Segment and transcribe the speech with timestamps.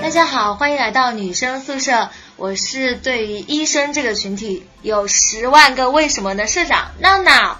[0.00, 2.08] 大家好，欢迎来到女生宿舍。
[2.36, 7.58] 我是对于医生这个群体有十万个为什么的社长闹闹。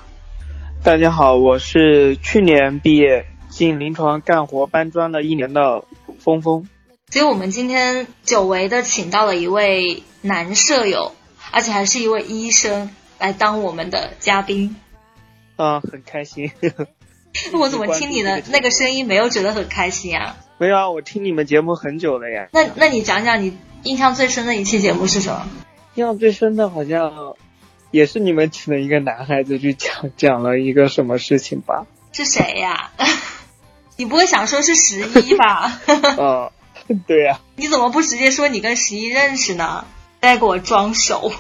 [0.85, 5.83] 大家好，我是去年毕业进临床干活搬砖了一年的
[6.21, 6.69] 峰峰。
[7.11, 11.13] 所以我们今天久违的请到了一位男舍友，
[11.51, 14.77] 而且还是一位医生来当我们的嘉宾。
[15.57, 16.53] 啊，很开心。
[17.59, 20.37] 我怎么听你的那个声音没有觉得很开心啊？
[20.59, 22.49] 没有啊，我听你们节目很久了呀。
[22.53, 25.49] 那那你讲讲你印象最深的一期节目是什么？
[25.95, 27.35] 印象最深的好像
[27.91, 31.87] 也是你们请了一个男孩子去讲讲了一个什么事情吧？
[32.13, 32.91] 是谁呀？
[33.97, 35.81] 你不会想说是十一吧？
[36.19, 36.53] 啊，
[37.07, 37.41] 对呀。
[37.57, 39.87] 你怎么不直接说你跟十一认识呢？
[40.21, 41.33] 在给我装熟。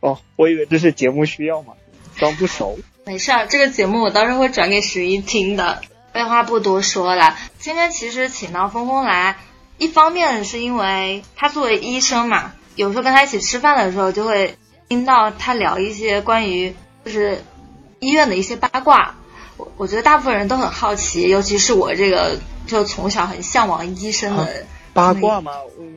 [0.00, 1.72] 哦，我以为这是节目需要嘛，
[2.16, 2.78] 装不熟。
[3.06, 5.80] 没事儿，这个节目我到时候会转给十一听的。
[6.12, 9.36] 废话不多说了，今天其实请到峰峰来，
[9.78, 14.56] 一方面是因为他作为医生嘛，有时候跟他一起吃饭的时候，就会
[14.88, 17.44] 听到他聊一些关于就是
[18.00, 19.14] 医院的一些八卦。
[19.56, 25.52] 我我觉得大部分人都很好奇，尤其是我这个就从小很向往医生的八卦嘛？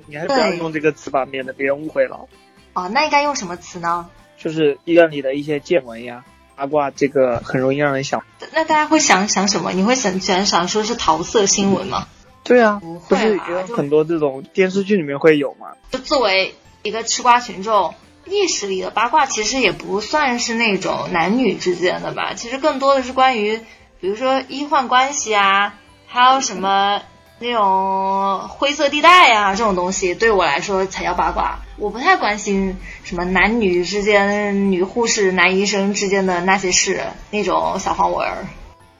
[0.05, 2.27] 你还是不要用这个词吧，免得别人误会了。
[2.73, 4.07] 哦，那应该用什么词呢？
[4.37, 6.23] 就是医院里的一些见闻呀。
[6.59, 8.21] 八卦这个很容易让人想，
[8.51, 9.71] 那大家会想想什么？
[9.71, 12.05] 你会想想想说是桃色新闻吗？
[12.43, 15.67] 对啊，不是有很多这种电视剧里面会有吗？
[15.89, 23.61] 就作为一个吃瓜群众，意识里的八卦其实也不算是那种男女之间的吧，其实更多的是关于，
[24.01, 25.75] 比如说医患关系啊，
[26.07, 27.01] 还有什么。
[27.41, 31.59] 那种灰色地带呀，这种东西对我来说才叫八卦。
[31.77, 32.75] 我不太关心
[33.09, 38.45] 什么男女之间、女护士、男医生之间的那些事，那种小黄文儿。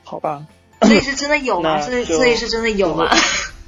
[0.03, 0.47] 好吧。
[0.81, 1.79] 所以是真的有吗？
[1.79, 3.07] 所以所以是真的有吗？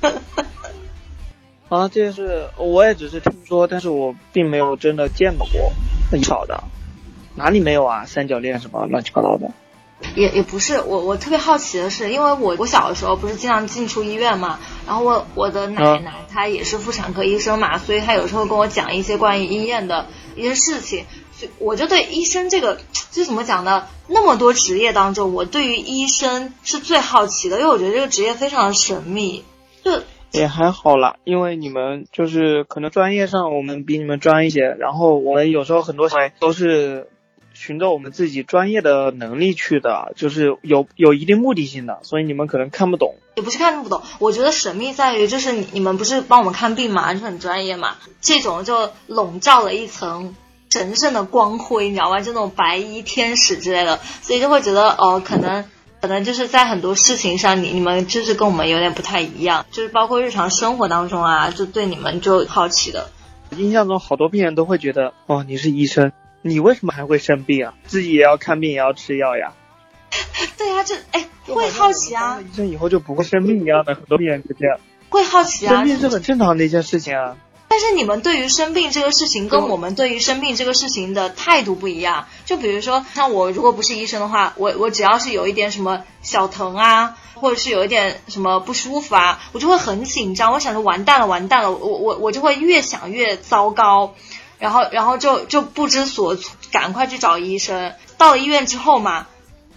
[1.69, 5.71] 啊，这件事我也只是听说，但是我并没有真的见到过。
[6.09, 6.63] 很少的，
[7.35, 8.05] 哪里没有啊？
[8.07, 9.51] 三角恋什么乱七八糟的。
[10.15, 21.05] 也也不是我，我特别好奇的是，因为我我小的时候不是经常进出医院嘛，然后我我的奶奶她也是妇产科医生嘛，所以她有时候跟我讲一些关于医院的一些事情，
[21.39, 22.79] 就我就对医生这个
[23.11, 23.87] 就怎么讲呢？
[24.07, 29.43] 那么多职业当中，我对于医生是最好奇的，因为我觉得这个职业非常的神秘。
[29.83, 29.91] 就
[30.31, 36.09] 也还好啦，因为你们就是可能专业上我们比你们专一些，然后我们有时候很多
[36.39, 37.07] 都是。
[37.61, 43.13] 循着我们自己专业的能力去的，就是有有一定目的性的，所以你们可能看不懂。
[43.35, 50.35] 也不是看不懂，我觉得神秘在于，就是你你们不是帮我们看病嘛，就很专业嘛，这种就笼罩了一层
[50.71, 52.19] 神圣的光辉，你知道吗？
[52.19, 55.63] 就那种白衣天使之类的，所以就会觉得哦，可能
[56.01, 63.11] 可能就是在很多事情上，你你们就是跟我们有点不太一样，就是包括日常生活当中啊，就对你们就好奇的。
[63.55, 66.11] 印象中好多病人都会觉得，哦，你是医生。
[66.41, 67.73] 你为什么还会生病啊？
[67.85, 69.53] 自己也要看病，也要吃药呀。
[70.57, 72.39] 对呀，这哎会好奇啊。
[72.41, 74.79] 医生以后就不会生病一样的，很多病人就这样。
[75.09, 75.75] 会好奇啊。
[75.75, 77.37] 生病是很正常的一件事情啊。
[77.67, 82.27] 但是你们对于生病这个事情，跟我们对于生病这个事情的态度不一样。
[82.43, 90.51] 就比如说，像我如果不是医生的话，我我只要是有一点什么小疼啊，或者是有一点什么不舒服啊，我就会很紧张。
[90.51, 94.15] 我想着完蛋了，完蛋了，我我我就会越想越糟糕。
[94.61, 97.95] 然后，然后就就不知所措，赶快去找医生。
[98.19, 99.25] 到了医院之后嘛，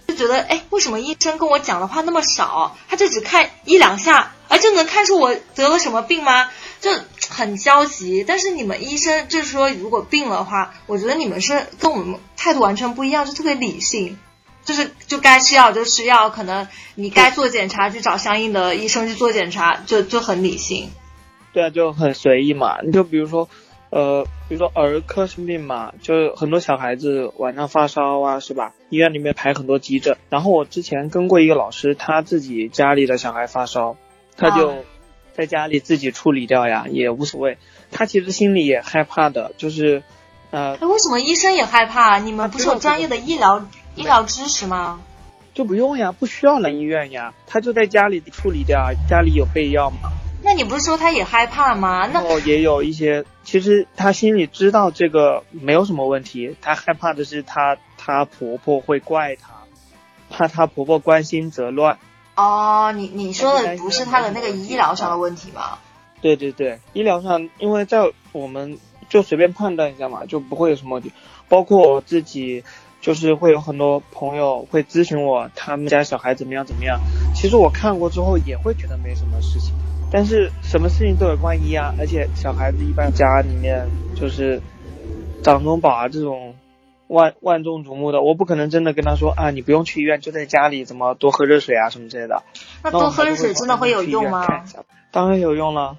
[0.07, 2.77] 就觉得，哎，为什么医生跟我讲的话那么少？
[2.87, 6.51] 他就只看一两下，而就能看出我得了什么病吗？
[6.81, 6.91] 就
[7.29, 8.23] 很焦急。
[8.23, 14.19] 但是你们医生就是说，如果病了的话，我觉得你们是跟我们态度完全不一样，就特别理性，
[14.63, 20.91] 就是就该吃药就吃药，可能你该做检查去找相应的医生去做检查，就就很理性。
[21.53, 22.77] 对啊，就很随意嘛。
[22.85, 23.49] 你就比如说。
[23.91, 28.73] 呃，比如说儿科生病嘛，就很多小孩子晚上发烧啊，是吧？
[28.89, 30.17] 医院里面排很多急诊。
[30.29, 33.97] 然后我之前跟过一个老师，他自己家里的小孩发烧，
[34.37, 34.85] 他就
[35.33, 37.57] 在家里自己处理掉呀，也无所谓。
[37.91, 40.03] 他其实心里也害怕的，就是
[40.51, 40.77] 呃。
[40.77, 42.19] 为什么医生也害怕？
[42.19, 43.65] 你们不是有专业的医疗
[43.95, 45.01] 医疗知识吗？
[45.55, 50.11] 就不用呀，不需要来医院呀，他就在家里处理掉，家里有备药嘛。
[50.45, 52.07] 那你不是说他也害怕吗？
[52.13, 59.49] 那也有一些，其实他心里知道这个没有什么问题，他害怕的是他他婆婆会怪他，
[60.29, 61.97] 怕他婆婆关心则乱。
[62.35, 65.79] 哦，你你说的不是他的那个医疗上的问题吗？
[66.21, 68.77] 对对对，医疗上，因为在我们
[69.09, 71.11] 就随便判断一下嘛，就不会有什么问题。
[71.49, 72.63] 包括我自己，
[73.01, 76.99] 就是会有很多朋友会咨询我，他们家小孩怎么样怎么样。
[77.33, 79.71] 其其实我看过之后也会觉得没什么事情，
[80.15, 83.85] 但是什么事情都有万一啊，而且小孩子一般家里面
[84.15, 84.61] 就是
[85.43, 86.55] 掌中宝啊这种
[87.07, 92.43] 万万众瞩目的，我不可能真的跟他说啊，你不用去医院，就在家里怎么多喝热水啊什么之类的。
[92.81, 94.47] 那多喝热水真的会有用吗？
[95.11, 95.97] 当然有用了。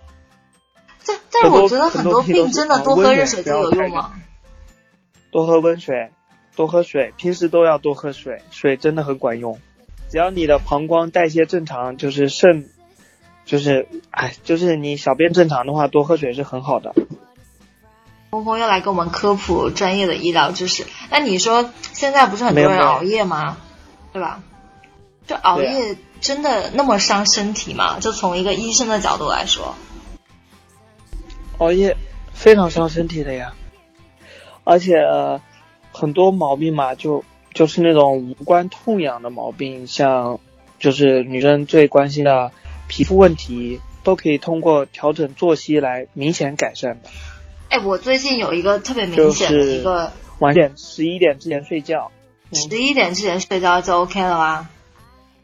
[1.07, 4.15] 但但是我觉得很多病真的多喝热水就有用吗？
[5.31, 6.09] 多喝温水，
[6.57, 9.61] 多喝水，平时都要多喝水，水真的很管用。
[10.09, 12.71] 只要你的膀胱代谢正常，就是肾，
[13.47, 16.95] 就是哎，就是你小便正常的话，多喝水是很好的。
[18.31, 20.85] 峰峰又来给我们科普专业的医疗知识。
[21.11, 23.57] 那你说现在不是很多人熬夜吗？
[24.13, 24.43] 对吧？
[25.27, 27.99] 就熬夜真的那么伤身体吗？
[28.01, 29.75] 就从一个医生的角度来说，
[31.57, 31.97] 熬夜
[32.35, 33.55] 非常伤身体的呀，
[34.65, 34.97] 而且
[35.93, 37.25] 很多毛病嘛就。
[37.55, 40.41] 就是那种无关痛痒的毛病，像
[40.79, 42.53] 就是女生最关心的
[42.89, 47.09] 皮肤问题，都可以通过调整作息来明显改善的。
[47.69, 52.11] 哎，我最近有一个特别明显的一个，晚点十一点之前睡觉，
[52.53, 54.69] 十一点之前睡觉就 OK 了吗？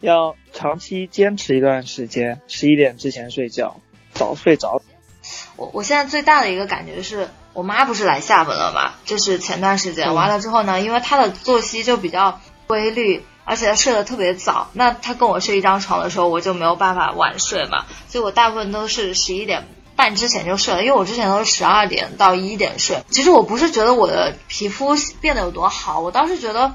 [0.01, 3.81] 要长期坚持一段时间，十一点之前睡觉，
[4.13, 4.83] 早睡早。
[5.57, 7.29] 我我现在最大的一个感觉是。
[7.55, 8.95] 我妈不是来厦门了嘛？
[9.05, 14.69] 就是前段时间完了之后呢，因为她的作息就比较规律，而且他睡得特别早。
[14.73, 19.67] 那他跟我睡一张床的时候，我就没有办法晚睡嘛，所以我大部分都是十一点
[19.97, 20.83] 半之前就睡了。
[20.83, 23.03] 因为我之前都是十二点到一点睡。
[23.11, 26.75] 其实我不是觉得我的皮肤变得有多好，我倒是觉得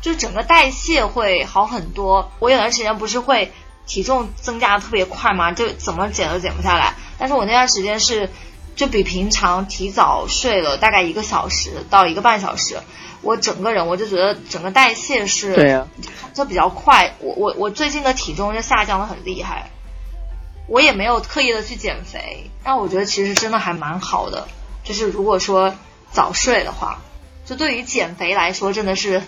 [0.00, 2.30] 就是整个代谢会好很多。
[2.38, 3.52] 我有段时间不是会
[3.86, 6.94] 体重增加的特别快嘛，就怎么减都减不下来。
[7.18, 8.30] 但是我那段时间是。
[8.78, 12.78] 就比平常提早睡了大概一个小时到一个半小时，
[13.22, 15.88] 我整个人我就觉得整个代谢是，对呀，
[16.32, 17.12] 就比较快。
[17.18, 19.70] 我我我最近的体重就下降的很厉害，
[20.68, 24.46] 我也没有刻意的去减肥，但我觉得其实真的还蛮好的。
[24.84, 25.74] 就是如果说
[26.12, 27.00] 早睡的话，
[27.44, 29.20] 就对于减肥来说真的是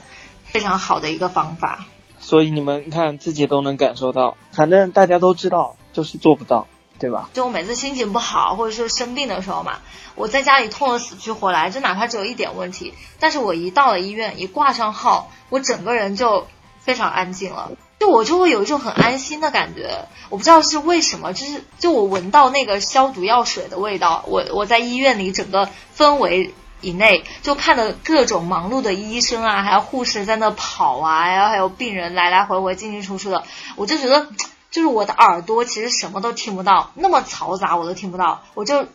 [0.45, 1.87] 非常好的一个方法。
[2.21, 6.69] 所以你们看自己都能感受到，反正大家都知道，就是做不到。
[7.01, 7.31] 对吧？
[7.33, 9.79] 就我每次心情不好，或者是生病的时候嘛，
[10.15, 16.47] 我在家里痛得死去活来，就哪怕只有一点问题，但是我一到了医院，一挂上号，我整个人就
[16.79, 20.09] 非常安静了，就我就会有一种很安心的感觉。
[20.29, 33.43] 我不知道是为什么，就是就我闻到那个消毒药水的味道，我我在医院里整个氛围以内，就看着各种忙碌的医生啊，还有护士在那跑啊，然后还有病人来来回回进进出出的，
[33.77, 34.29] 我就觉得。
[34.71, 38.87] 就是我的耳朵其实什么都听不到，那么嘈杂我都听不到，我就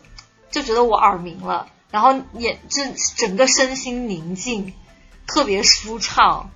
[0.50, 2.82] 就觉得我耳鸣了，然后也就
[3.16, 4.72] 整个身心宁静，
[5.26, 6.50] 特别舒畅。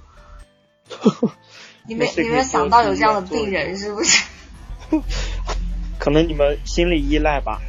[1.87, 4.25] 你没你没想到有这样的病人是不是？
[5.99, 7.61] 可能你们心理依赖吧，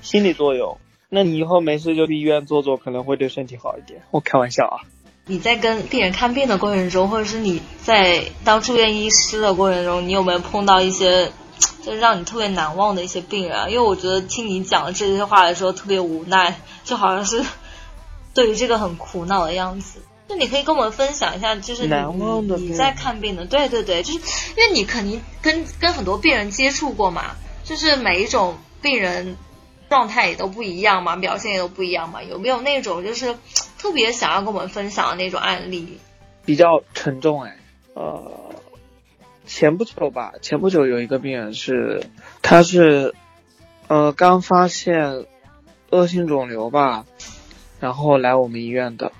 [0.00, 0.78] 心理作用。
[1.08, 4.02] 那你以后没事就去医院坐坐，可能会对身体好一点。
[4.10, 4.76] 我开玩笑啊。
[5.26, 11.32] 你在跟病人看病的过程中，或者是你在当住院医师的过程中，你有没有碰到一些
[11.82, 13.66] 就是让你特别难忘的一些病人啊？
[13.66, 17.42] 因为我觉得听你讲这些话的时候特别无奈，就好像是
[18.34, 20.02] 对于这个很苦恼的样子。
[20.28, 27.34] 那你可以跟我们分享一下，就是你你在看病的，对对对，就是因为你肯定跟跟很多病人接触过嘛，
[27.64, 29.38] 就是每一种病人
[29.88, 33.34] 状态也都不一样嘛，表现也都不一样嘛，有没有那种就是？
[33.84, 35.98] 特别想要跟我们分享的那种案例，
[36.46, 37.58] 比较沉重哎。
[37.92, 38.50] 呃，
[39.44, 42.02] 前不久吧，前不久有一个病人是，
[42.40, 43.14] 他是，
[43.88, 45.26] 呃，刚发现
[45.90, 47.04] 恶性肿瘤吧，
[47.78, 49.12] 然后来我们医院的。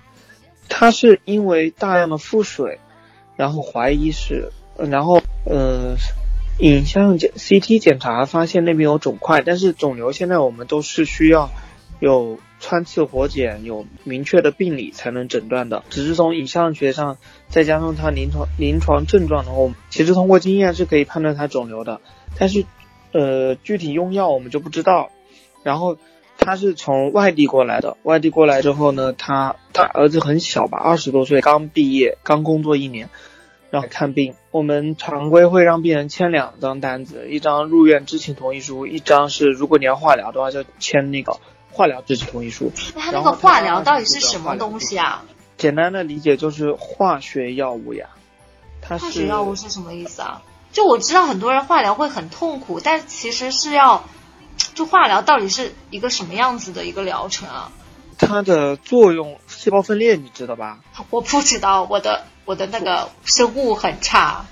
[0.71, 2.81] 他是因为大量的腹水，
[3.37, 5.95] 然后怀疑是，然后呃，
[6.59, 11.51] 影像检 CT 检查发现那边有肿块，但是肿瘤现在我们都是需要
[12.01, 12.39] 有。
[12.67, 17.19] 穿刺活检有明确的病理才能诊断的，只是从影像学上，
[17.51, 22.01] 再加上他临床临床症状的话，其实通过经验是可以判断他肿瘤的，
[22.39, 22.65] 但是，
[23.13, 25.11] 呃，具体用药我们就不知道。
[25.63, 25.99] 然后
[26.39, 33.11] 他是从外地过来的，外地过来之后呢，他他儿子很小吧，二十多岁，刚毕业，刚工作一年，
[33.69, 41.37] 然后看病，我们常规会让病人签两张单子，一张入院知情同意书，一张是如果你要化疗的话就签那个。
[41.75, 42.73] 化疗知情同意书。
[42.95, 45.25] 那他那个化疗到底是什么东西啊？
[45.59, 48.09] 简单的理解就是化学药物呀。
[48.81, 50.43] 化学药物是什么意思啊？
[50.73, 54.05] 就我知道很多人化疗会很痛苦，但其实是要，
[54.75, 57.71] 就化疗到底是一个什么样子的一个疗程啊？
[58.19, 60.81] 它的作用，细胞分裂，你知道吧？
[61.11, 64.47] 我不知道，我的我的那个生物很差。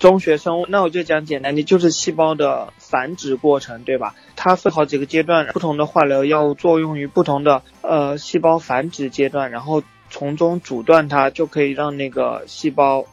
[0.00, 4.14] 中学生物，那我就讲简单的，就是细胞的繁殖过程，对吧？
[4.34, 13.04] 它分好几个阶段，不同的化疗药物作用于不同的呃细胞繁殖阶段，然后从中阻断它，就可以让那个细胞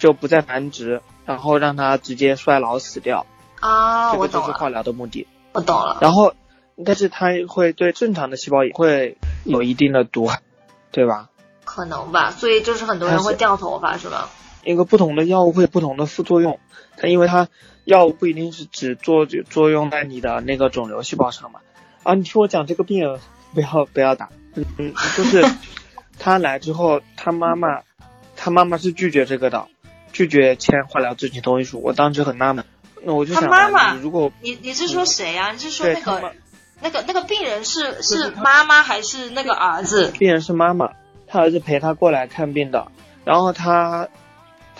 [0.00, 3.24] 就不再繁殖，然后让它直接衰老死掉。
[3.60, 5.28] 啊，我懂这个就是化疗的目的。
[5.52, 5.98] 我懂了。
[6.00, 6.34] 然后，
[6.84, 10.40] 但是它会对正常的细胞也会有一定的毒害，
[10.90, 11.28] 对吧？
[11.64, 14.28] 可能吧，所以就是很多人会掉头发，是吧？
[14.64, 16.58] 一个不同的药物会有不同的副作用，
[16.96, 17.48] 它因为它
[17.84, 21.60] 药物不一定是只作作用在你的那个肿瘤细胞上嘛。
[22.02, 23.20] 啊，你听我讲这个病人，
[23.54, 25.44] 不要不要打，嗯，就是
[26.18, 27.82] 他来之后，他妈妈，
[28.36, 29.68] 他妈妈是拒绝这个的，
[30.12, 31.80] 拒绝签化疗知情同意书。
[31.80, 32.64] 我当时很纳闷，
[33.02, 35.52] 那我就想，他妈妈，如果你你是说谁呀？
[35.52, 36.32] 你是说那个
[36.80, 40.10] 那个那个病人是是妈妈还是那个儿子？
[40.10, 40.90] 病人是妈妈，
[41.28, 42.90] 他儿子陪他过来看病的，
[43.24, 44.08] 然后他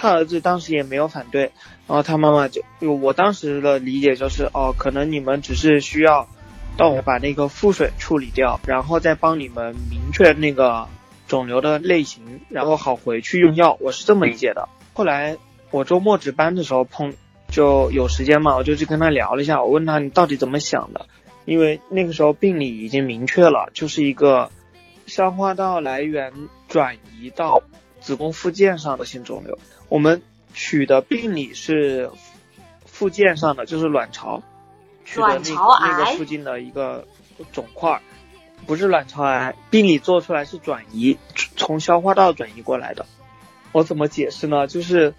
[0.02, 1.52] 他儿子当时也没有反对，
[1.86, 6.26] 然后他妈妈就，我当时的理解就是，哦，可能你们只是需要
[6.76, 10.88] 到我把那个腹水处理掉，然后再帮你们明确那个
[11.28, 14.68] 肿瘤的类型，然后好回去用药，我是这么理解的。
[14.92, 15.38] 后来
[15.70, 17.14] 我周末值班的时候碰
[17.48, 21.06] 就有时间嘛，我就去跟他聊了一下，我问他你到底怎么想的，
[21.44, 24.50] 因为那个时候病理已经明确了，就是一个
[25.06, 26.32] 消化道来源
[26.66, 27.62] 转移到
[28.02, 29.58] 子宫附件上的性肿瘤。
[29.88, 32.10] 我们取的病理是
[32.84, 34.42] 附件上的，就是卵巢，
[35.04, 37.06] 取的那卵巢癌那个附近的一个
[37.52, 38.00] 肿块，
[38.66, 39.54] 不是卵巢癌。
[39.70, 41.16] 病理做出来是转移，
[41.56, 43.06] 从消化道转移过来的。
[43.72, 44.66] 我怎么解释呢？
[44.66, 45.14] 就是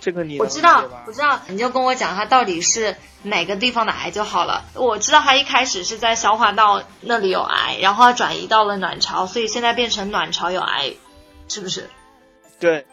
[0.00, 4.64] 这个你我知道我知道，你就跟我讲它到底是哪个地方的癌就好了。
[4.74, 10.92] 我知道它一开始是在消化道那里有癌，然后它转移到了卵巢，所以现在变成卵巢有癌，
[11.48, 11.88] 是不是？
[12.58, 12.84] 对，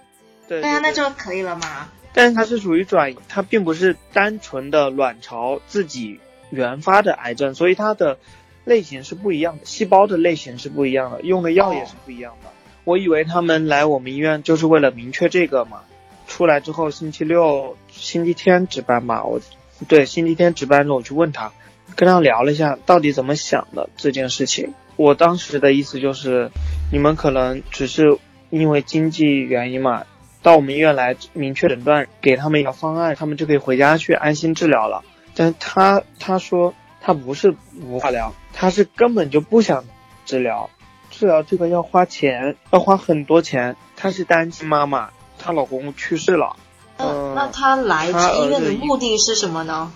[0.47, 1.89] 对对啊，那就可以了嘛。
[2.13, 6.19] 但是它是属于转移，它并不是单纯的卵巢自己
[6.51, 8.19] 原发的癌症，所以它的
[8.65, 12.49] 类型是不一样的，细胞的类型是不一样的，用的药也是不一样的。
[12.83, 15.81] 我以为他们来我们医院就是为了明确这个嘛，
[16.27, 19.41] 出来之后星期六、星期天值班嘛，我
[19.87, 21.51] 对星期天值班的时候我去问他，
[21.95, 24.73] 跟他聊了一下到底怎么想的这件事情。
[24.97, 26.51] 我当时的意思就是，
[26.91, 28.19] 你们可能只是
[28.59, 30.03] 因为经济原因嘛，
[30.43, 35.03] 到我们医院来明确诊断，给他们一个方案，他们就可以回家去安心治疗了。
[35.33, 39.83] 但是他他说他不是无化疗，他是根本就不想
[40.27, 40.69] 治疗，
[41.09, 43.75] 治疗这个要花钱，要花很多钱。
[43.95, 46.55] 她是单亲妈妈，她老公去世了，
[46.99, 49.91] 那、嗯那他来他医院的目的是什么呢？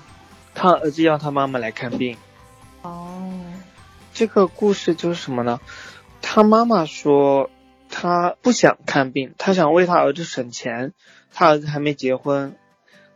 [0.56, 2.18] 她儿子要她妈妈来看病。
[2.82, 3.30] 哦，
[4.16, 5.60] 这个故事就是什么呢？
[6.20, 7.52] 他妈妈说
[8.00, 10.94] 他不想看病，他想为他儿子省钱。
[11.34, 12.56] 他儿子还没结婚，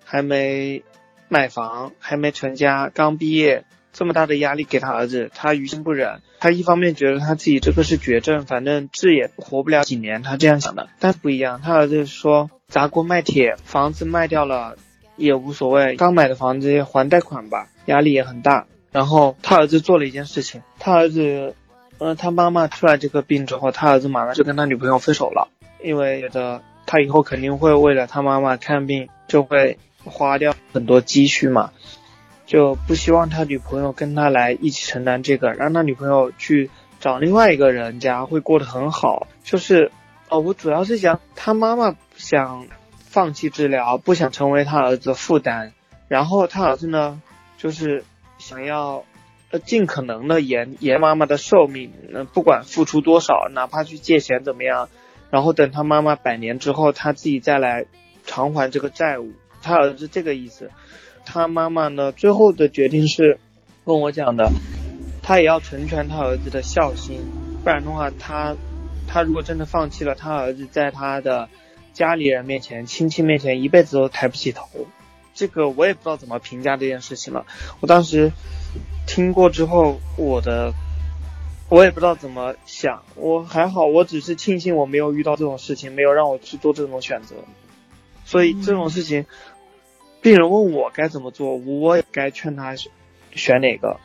[0.03, 0.83] 还没
[1.29, 6.21] 买房，还没成家，刚毕业，这么大的压力给他儿子，他于心不忍。
[6.39, 10.89] 他一方面觉得他自己这个是绝症，反正治也活不了几年，他这样想的。
[10.97, 14.77] 但不一样，他儿子说砸锅卖铁，房子卖掉了
[15.15, 18.65] 也无所谓，刚买的房子还贷款吧，压力也很大。
[18.91, 21.55] 然后他儿子做了一件事情，他儿子，
[22.01, 25.49] 呃，他妈妈出来这个病之后，他儿子马上就跟他女朋友分手了，
[25.83, 31.71] 因为觉得他以后肯定会为了他妈妈看病，就会花掉很多积蓄嘛，
[32.47, 39.27] 就不希望他女朋友跟他来一起承担这个，让他女朋友去找另外一个人家会过得很好。
[39.43, 39.91] 就是，
[40.27, 42.65] 哦，我主要是想他妈妈想
[42.97, 45.73] 放弃治疗，不想成为他儿子的负担，
[46.07, 47.21] 然后他儿子呢，
[47.59, 48.03] 就是
[48.39, 49.03] 想要
[49.51, 54.89] 呃尽可能的延延妈妈的寿命，呃不管付出多少，哪怕去借钱怎么样，
[55.29, 57.85] 然后等他妈妈百年之后，他自己再来
[58.25, 59.31] 偿还这个债务。
[59.61, 60.71] 他儿子这个意思，
[61.23, 63.39] 他妈妈呢最后的决定是
[63.85, 64.49] 跟我讲的，
[65.21, 67.19] 他也要成全他儿子的孝心，
[67.63, 68.55] 不然的话他
[69.07, 71.47] 他如果真的放弃了，他儿子在他的
[71.93, 74.67] 家里人面前、亲戚面前一辈子都抬不起头。
[75.33, 77.45] 这个我也不知道怎么评价这件事情了。
[77.81, 78.31] 我当时
[79.07, 80.73] 听过之后，我的
[81.69, 83.03] 我也不知道怎么想。
[83.15, 87.35] 我还好，我只是庆幸我没有遇到这种事情，没有让我去做这种选择。
[88.25, 89.25] 所以这种事情，
[90.21, 92.75] 病人问我该怎么做，我也该劝他
[93.33, 93.99] 选哪个。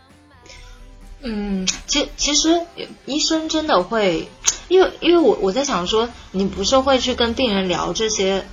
[1.20, 2.60] 嗯，其其实
[3.04, 4.28] 医生真的会，
[4.68, 8.44] 因为因为我我在想说，你不是会去跟病人聊这些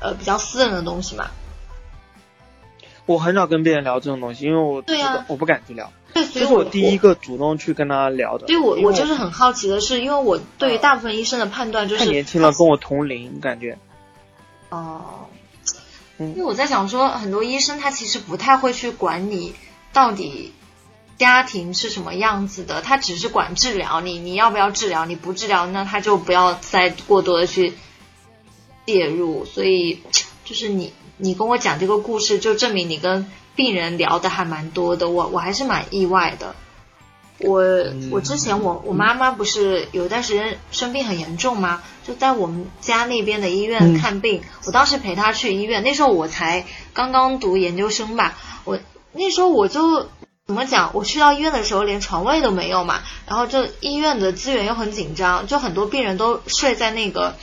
[0.00, 1.30] 呃比较私人的东西嘛？
[3.06, 5.92] 我很少跟别人聊这种东西，因为我对啊我不敢去聊。
[6.12, 8.46] 对，所以这是我第一个主动去跟他聊的。
[8.46, 13.76] 对我我就是很好奇的是，因为我对于大部分医生的判断就是太年轻了，跟我同龄感觉。
[14.68, 15.26] 哦，
[16.18, 19.54] 因为我在想说，很多医生他其实不太会去管你
[19.92, 20.52] 到底
[21.18, 25.06] 家庭是什么样子的，他只是管治疗你，你要不要治疗？
[25.06, 27.72] 你不治疗，那他就不要再过多的去
[28.86, 29.44] 介入。
[29.44, 30.00] 所以
[30.44, 36.56] 就是你你跟我讲这个故事，就证明你跟病人聊的还蛮多的，我我还是蛮意外的。
[37.38, 37.62] 我
[38.10, 41.82] 我之前我我妈妈不是有一段时间生病很严重吗？
[42.06, 48.78] 就在我们家那边的医院看病，我当时陪她去医院，那时候我才刚刚读研究生吧，我
[49.12, 50.06] 那时候我就
[50.46, 57.34] 怎么讲，我去到医院的时候连床位都没有嘛，然后就医院的资源又很紧张，就很多病人都睡在那个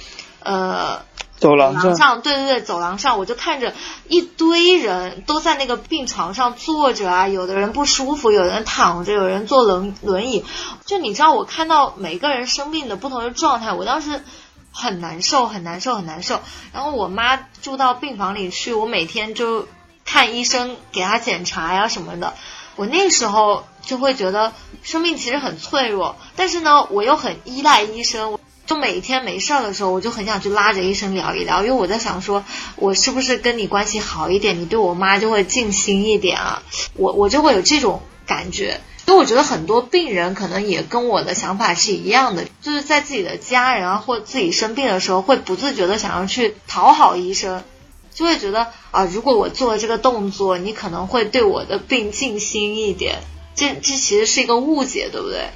[0.44, 1.10] 呃。
[1.42, 3.74] 走廊上，对对对，走廊上，我就看着
[4.08, 10.46] 一堆人都在那个病床上坐着啊，有的人不舒服，有人躺着，有人坐轮轮椅。
[10.86, 14.24] 就你知道，我看到每个人生病的不同的状态，我当时
[14.72, 16.42] 很难受，很难受，很难受。
[16.74, 19.68] 然后我妈住到病房里去，我每天就
[20.06, 22.36] 看医生，给她检查呀什么的。
[22.76, 28.38] 我那时候就会觉得生命其实很脆弱，但是呢，我又很依赖医生。
[28.72, 32.46] 就每天没事儿的时候，我就很想去拉着医生聊一聊，因为我在想说，
[32.78, 36.64] 我是不是跟你关系好一点，你对我妈就会尽心一点啊？
[36.96, 38.80] 我我就会有这种感觉。
[39.06, 47.66] 所以我觉得很多病人可能也跟我的想法是一样的，就是在自己的家人啊或自己生病的时候，会不自觉的想要去讨好医生，
[48.14, 53.20] 就会觉得啊，如果我做了这个动作，你可能会对我的病尽心一点。
[53.54, 55.50] 这这其实是一个误解，对不对？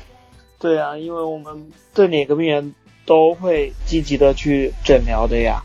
[0.60, 2.75] 对啊，因为我们对哪个病人。
[3.05, 5.62] 都会积极的去诊疗的呀，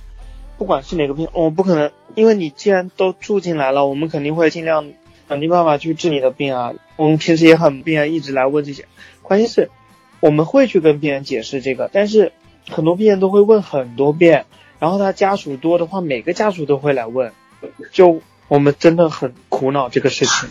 [0.59, 4.92] 不管是哪个病，我不可能，因为你既然都住进来了，我们肯定会尽量
[5.28, 6.73] 想尽办法去治你的病啊。
[6.97, 8.85] 我们平时也很病人一直来问这些，
[9.23, 9.70] 关键是
[10.20, 12.32] 我们会去跟病人解释这个，但是
[12.68, 14.44] 很多病人都会问很多遍，
[14.78, 17.32] 然后他家属多的话，每个家属都会来问，
[17.90, 20.49] 就我们真的很苦恼这个事情，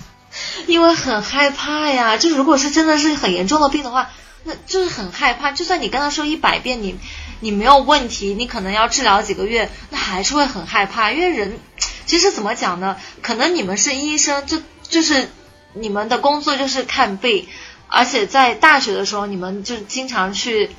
[0.65, 4.09] 因为很害怕呀，就如果是真的是很严重的病的话。
[4.43, 6.97] 那就是很害怕，就算你跟他说一百遍，你
[7.41, 11.11] 你没有问题，你可能要治疗几个月，那还是会很害怕。
[11.11, 11.59] 因为人
[12.05, 12.97] 其实怎么讲呢？
[13.21, 15.29] 可能你们是医生，就就是
[15.73, 17.47] 你们的工作就是看病，
[17.87, 20.69] 而且在大学的时候，你们就经常去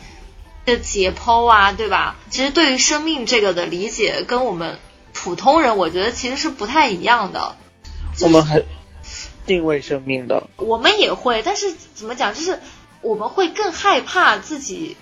[0.65, 2.17] 的解剖啊，对吧？
[2.31, 4.79] 其实对于生命这个的理解，跟我们
[5.13, 7.57] 普通人，我觉得其实是不太一样的。
[8.21, 8.63] 我们还
[9.47, 12.59] 定位生命的，我们也会，但是怎么讲，就是。
[13.03, 14.97] 我们会更害怕自己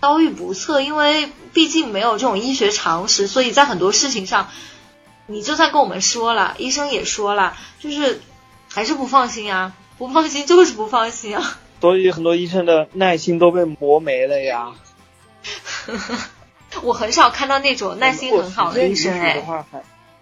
[0.00, 4.50] 遭遇不测，因为毕竟没有这种医学常识，所以在很多事情上，
[5.26, 8.20] 你就算跟我们说了，医生也说了，就是
[8.68, 11.58] 还是不放心啊，不放心就是不放心啊。
[11.80, 14.72] 所以很多医生的耐心都被磨没了呀。
[16.82, 19.44] 我很少看到那种耐心很好的医生哎。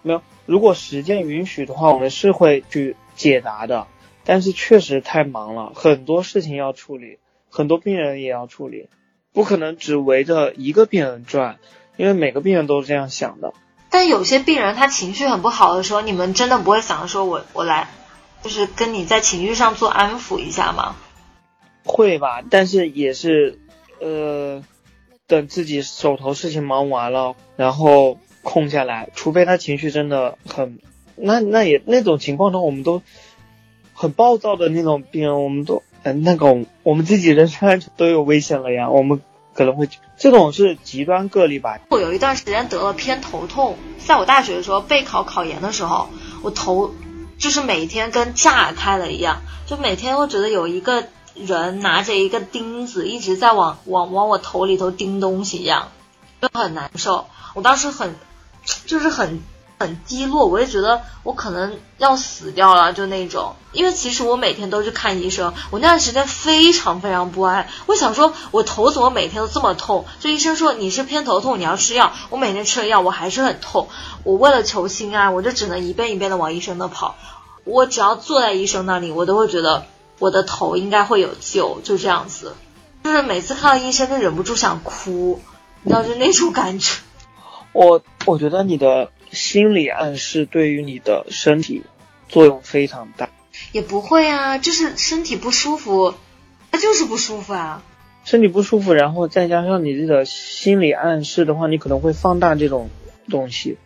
[0.01, 3.87] 没有，如果时间允许的话，我们是会去解答的，
[4.25, 7.17] 但是确实太忙了，很多事情要处理。
[7.55, 8.89] 很多病人也要处理，
[9.31, 11.59] 不可能只围着一个病人转，
[11.97, 13.53] 因为每个病人都是这样想的。
[13.91, 17.89] 但有些病人他情绪很不好的时候，你们真的不会想着说，我我来，
[18.41, 20.95] 就是跟你在情绪上做安抚一下吗？
[21.83, 23.59] 会吧，但是也是，
[23.99, 24.63] 呃，
[25.27, 30.79] 等自己手头事情忙完了，然后空下来，除非他情绪真的很，
[31.15, 33.03] 那那也那种情况中，我们都
[33.93, 35.83] 很暴躁的那种病人，我们都。
[36.03, 39.21] 嗯，那个我们自己人身安全都有危险了呀，我们
[39.53, 41.79] 可能会这种是极端个例吧。
[41.89, 46.09] 我有一段时间得了偏头痛，在我大学的时候备考考研的时候，
[46.41, 46.93] 我头
[47.37, 55.89] 就是每天跟炸开了一样，就每天会觉得有一个人拿着一个钉子一直在往往往我头里头钉东西一样，
[56.41, 57.27] 就很难受。
[57.53, 58.15] 我当时很
[58.85, 59.39] 就是很。
[59.83, 63.55] 很低落，我也觉得我可能要死掉了，就那种。
[63.73, 67.67] 因为其实我每天都去看医生，我那段时间非常非常不安。
[67.85, 70.05] 我想说，我头怎么每天都这么痛？
[70.21, 72.13] 就医生说你是偏头痛，你要吃药。
[72.29, 73.89] 我每天吃了药，我还是很痛。
[74.23, 77.15] 我为了求心安，我就只能一遍一遍的往医生那跑。
[77.65, 79.85] 我只要坐在医生那里，我都会觉得
[80.19, 82.55] 我的头应该会有救，就这样子。
[83.03, 85.41] 就是每次看到医生，就忍不住想哭，
[85.81, 87.01] 你知道就那种感觉。
[87.73, 89.09] 我我觉得你的。
[89.53, 91.83] 心理暗示对于你的身体
[92.27, 93.29] 作用非常大，
[93.71, 96.15] 也不会啊，就是身体不舒服，
[96.71, 97.83] 它就是不舒服啊。
[98.23, 102.89] 身体不舒服，然后再加上你这个心理暗示的话，你可能会放大这种
[103.29, 103.77] 东西。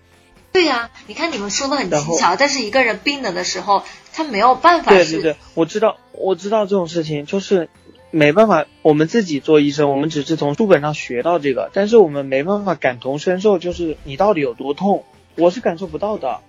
[0.53, 4.91] 对呀，你看你们说的很轻巧，但是一个人病了的时候，他没有办法。
[4.91, 7.67] 对对对，我知道，我知道这种事情就是。
[8.09, 15.03] 没办法，我们自己做医生，我们只是从书本上学到这个，但是我们没办法感同身受，就是你到底有多痛，
[15.37, 16.41] 我是感受不到的。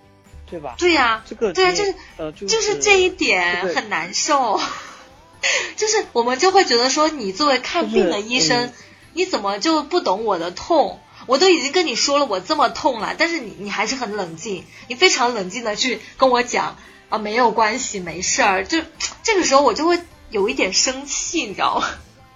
[0.50, 0.76] 对吧？
[0.78, 4.58] 对呀、这个对呀、你就是呃就就是这一点很难受，
[5.76, 8.72] 就是我们就会觉得说，你作为看病的医生，就是嗯
[9.12, 11.00] 你怎么就不懂我的痛？
[11.26, 16.76] 我都已经跟你说了我这么痛了，但是你你还是很冷静，你非常冷静的去跟我讲
[17.10, 18.64] 啊，没有关系，没事儿。
[18.64, 18.80] 就
[19.22, 19.98] 这个时候我就会
[20.30, 21.86] 有一点生气，你知道吗？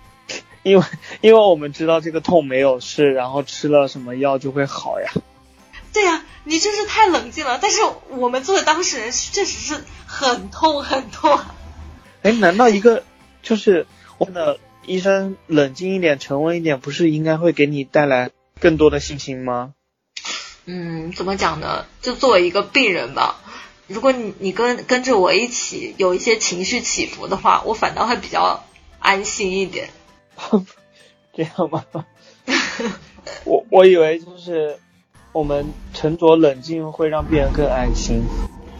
[0.62, 0.85] 因为
[1.23, 5.11] 因为我们知道这个痛没有事，然后吃了什么药就会好呀。
[5.92, 7.59] 对呀、你真是太冷静了。
[7.61, 11.38] 但是我们作为当事人，确实是很痛很痛。
[12.22, 13.05] 哎，难道一个
[13.42, 13.87] 就是
[14.18, 19.74] 我们的医生冷静一点、沉稳一点，不是应该会给你带来更多的信心吗？
[20.64, 21.87] 嗯，怎么讲呢？
[22.00, 23.40] 就作为一个病人吧，
[23.88, 28.64] 如果你你跟跟着我一起有一些情绪起伏的话，我反倒会比较
[29.00, 29.90] 安心一点。
[31.35, 31.85] 这样吗？
[33.44, 34.78] 我我以为就是
[35.33, 38.23] 我们沉着冷静会让病人更安心。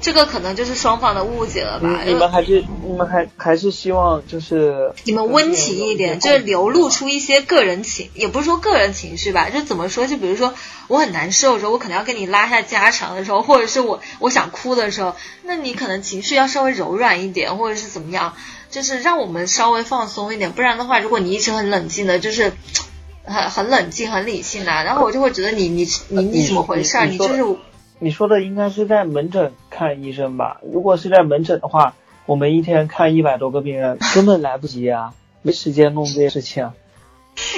[0.01, 2.03] 这个可能就是双方的误解了吧？
[2.03, 10.09] 你你们还是你们还还是希望就是你们温情一点，就是流露出一些个人情，也不是说个人情绪吧，就怎么说？
[10.09, 10.55] 就比如说
[10.89, 18.35] 我很难受的时候，我可能要跟你拉下家常的时候，或者是我我想哭的时候，那你可能情绪要稍微柔软一点，或者是怎么样，
[18.73, 20.51] 就是让我们稍微放松一点。
[20.51, 22.53] 不然的话，如果你一直很冷静的，就是
[23.25, 27.07] 很很冷静、很理性的，然后我就会觉得你你你你怎么回事儿？
[27.07, 27.57] 你你就是
[27.99, 30.61] 你说的应该是在门诊看医生吧？
[30.73, 31.95] 如果是在门诊的话，
[32.27, 36.75] 我们一天看一百多个病人，根本来不及啊，没时间弄这些事情啊。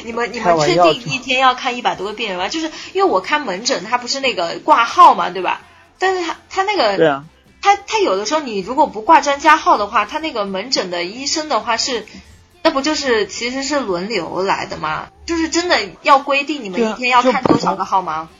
[0.05, 2.49] 你们你们确定一天要看一百多个病人吗？
[2.49, 5.63] 就是因为我看门诊，他不是那个挂号嘛，对吧？
[5.99, 7.25] 但是他他那个对啊，
[7.61, 12.07] 他他有的时候你如果不挂专家号的话，他那个门诊的医生的话是，
[12.65, 15.09] 那不就是其实是轮流来的吗？
[15.27, 18.31] 就是真的要规定你们一天要看多少个号吗？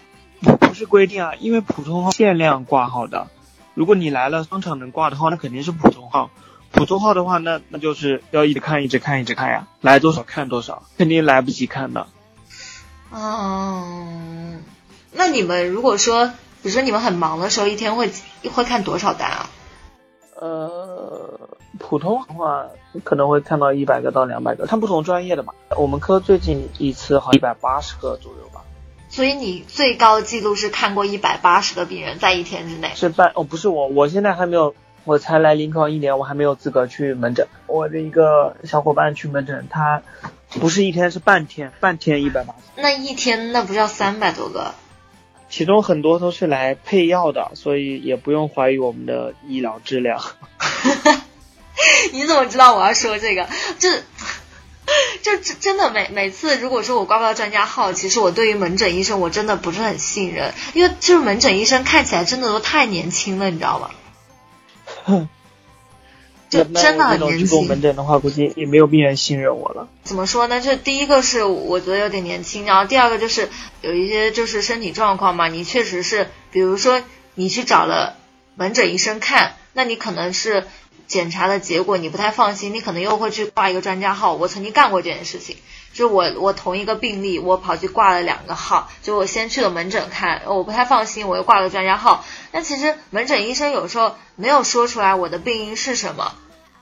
[0.41, 3.29] 不是规定啊，因为普通号限量挂号的。
[3.75, 6.31] 如果你来了商场能挂的号，那肯定是普通号。
[6.73, 12.07] 普通号的话，那那就是要一直看，一直看，一直看呀，来多少看多少，肯定来不及看的。
[13.13, 14.63] 嗯，
[15.13, 16.27] 那你们如果说，
[16.63, 18.11] 比如说你们很忙的时候，一天会
[18.53, 19.51] 会看多少单啊？
[20.41, 21.39] 呃，
[21.79, 22.67] 普通的话
[23.03, 25.53] 可能会看到一百个到两百个，看不同专业的嘛。
[25.77, 28.63] 我们科最近一次好一百八十个左右吧，
[29.09, 32.93] 所以你最高记录是看过一百八十个病人在一天之内。
[32.95, 37.49] 是半哦，不是我，我现在还没有，我才来临床一年，我还没有资格去门诊。
[37.67, 40.03] 我的一个小伙伴去门诊，他
[40.61, 44.75] 不是一天是半天，半天一百八十，那一天那不是要三百多个？
[45.49, 50.21] 其中很多都是来配药的，所以也不用怀疑我们的医疗质量。
[52.13, 53.49] 你怎么知道我要说这个？
[53.79, 53.91] 就
[55.23, 65.29] 就真真的每每次，如果说我挂不到专家号，其实我对于门诊医生我真的不是很信任，因为就是门诊医生看起来真的都太年轻了，你知道吗？
[66.51, 67.67] 就真的很年轻。
[67.67, 69.89] 门诊的话，估计也没有病人信任我了。
[70.05, 70.61] 怎么说呢？
[70.61, 73.49] 就第一个是我觉得有点年轻，然后第二个就是
[73.81, 77.03] 有一些就是身体状况嘛，你确实是，比如说
[77.35, 78.17] 你去找了
[78.55, 80.69] 门诊医生看，那你可能是
[81.07, 84.35] 检查的结果你不太放心，你可能又会去挂一个专家号。
[84.35, 85.57] 我曾经干过这件事情，
[85.93, 92.25] 就我我同一个病例，我跑去挂了两个号，就我先去了门诊看，我不太放心，我又挂了专家号。
[92.53, 96.35] 那其实门诊医生有时候没有说出来我的病因是什么，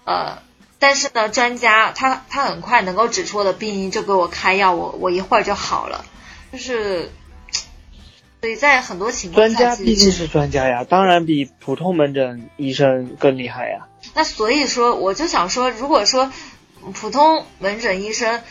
[0.04, 0.38] 呃，
[0.78, 6.04] 但是呢，专家他他很快能够指出我的病因，就给我开药，我我一会儿就好了。
[6.52, 7.10] 就是，
[8.40, 13.86] 所以在很多情况专，家毕竟是专家呀，当然比普通门诊医生更厉害呀。
[14.14, 16.30] 那所以说，我就想说，如果说
[16.94, 18.42] 普通门诊医生，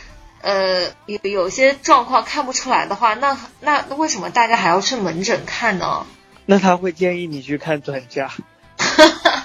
[0.41, 6.05] 呃，有有些状况看不出来的话，那那那为什么大家还要去门诊看呢？
[6.45, 8.31] 那他会建议你去看专家。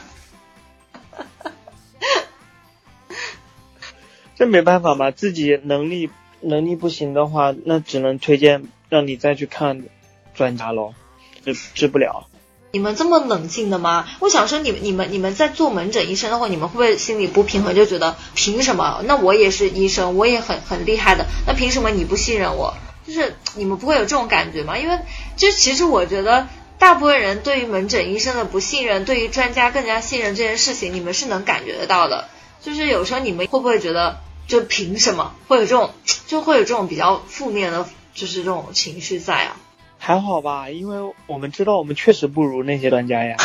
[4.35, 9.85] 这没办法嘛，自己能力能力不行的话，那只能推荐让你再去看
[10.35, 10.95] 专家喽，
[11.45, 12.27] 治治不了。
[12.77, 14.07] 你们这么冷静的吗？
[14.21, 19.01] 我想说你，们你们你们在做门诊医生的话，你们会不会心里不平衡，就觉得凭什么？
[19.07, 22.75] 那我也是医生，我也很很厉害的，那凭什么你不信任我？
[23.07, 24.77] 就是你们不会有这种感觉吗？
[24.77, 24.99] 因为
[25.39, 32.29] 就其实我觉得，大部分人对于门诊医生的不信任，对于专家更加信任这件事情，你们是能感觉得到的。
[32.61, 35.95] 就是有时候你们会不会觉得，就凭什么会有这种，
[36.27, 39.57] 就会有这种比较负面的，就是这种情绪在啊？
[39.99, 43.37] 还好吧，因为我们知道我们确实不如那些专家呀，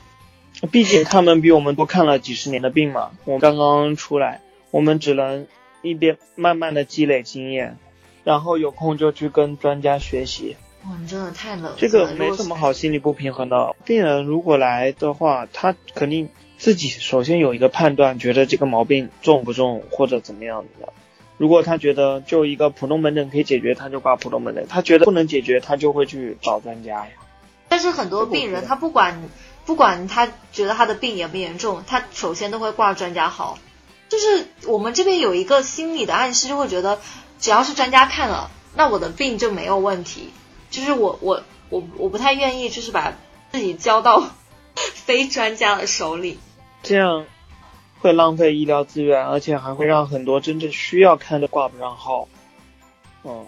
[0.72, 3.10] 毕竟他们比我们多看了几十年的病嘛。
[3.24, 5.46] 我刚刚出来，我们只能
[5.82, 7.76] 一边慢慢的积累经验，
[8.24, 10.56] 然后有空就去跟专家学习。
[10.84, 11.74] 哇，你真的太冷。
[11.76, 13.76] 这个没什么好心理不平衡的。
[13.84, 20.92] 病人如果来的话，他肯定自己首先有一个判断，觉得这个毛病重不重或者怎么样的。
[21.38, 27.08] 如果他觉得就一个普通门诊可以解决，他就挂普通门诊；他觉得不能解决，他就会去找专家呀。
[27.68, 29.22] 但是很多病人他不管
[29.64, 33.58] 不管他觉得他的病严不严重，他首先都会挂专家号。
[34.08, 36.98] 就是我们这边有一个心理的暗示，就会觉得
[37.38, 40.30] 只要是专家看了，那我的病就没有问题。
[40.70, 43.12] 就是我我我我不太愿意，就是把
[43.52, 44.30] 自己交到
[44.74, 46.38] 非专家的手里，
[46.82, 47.26] 这样
[48.00, 52.28] 会浪费医疗资源，而且还会让很多真正需要看的挂不上号。
[53.24, 53.46] 嗯，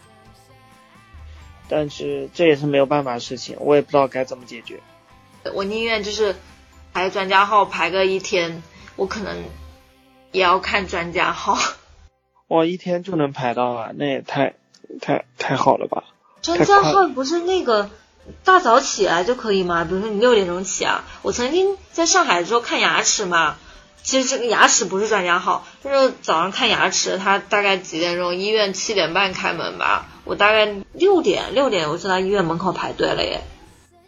[1.69, 4.81] 但是这也是没有办法的事情，我也不知道该怎么解决。
[5.55, 6.37] 我宁愿就是
[6.93, 8.63] 排专家号排个一天，
[8.97, 9.45] 我可能
[10.33, 11.57] 也要看专家号。
[12.49, 13.91] 哇，一天就能排到啊？
[13.95, 14.55] 那也太
[15.01, 16.03] 太太好了吧！
[16.43, 17.89] 专家号不是那个
[18.45, 19.85] 大早起来就可以吗？
[19.85, 21.05] 比如说你六点钟起啊。
[21.23, 23.57] 我曾经在上海的时候看牙齿嘛，
[24.03, 28.35] 其实这个牙齿不是专家号，就是早上看牙齿，他大概几点钟？
[28.35, 33.43] 医院七点半开门吧，我大概六点六点我就在医院门口排队了耶。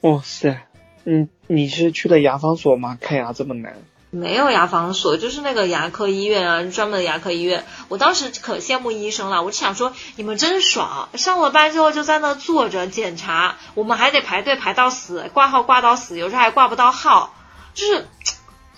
[0.00, 0.66] 哇塞，
[1.05, 2.98] 嗯，你是去的牙防所吗？
[3.00, 3.76] 看牙这么难？
[4.14, 7.64] 没有牙防所，就是那个牙科医院啊，专门的牙科医院。
[7.88, 17.35] 我当时可羡慕医生了，我就想说，你们真爽，上了班之后就在那坐着检查，我们还得排队排到死，挂号挂到死，有时候还挂不到号，
[17.72, 18.07] 就是，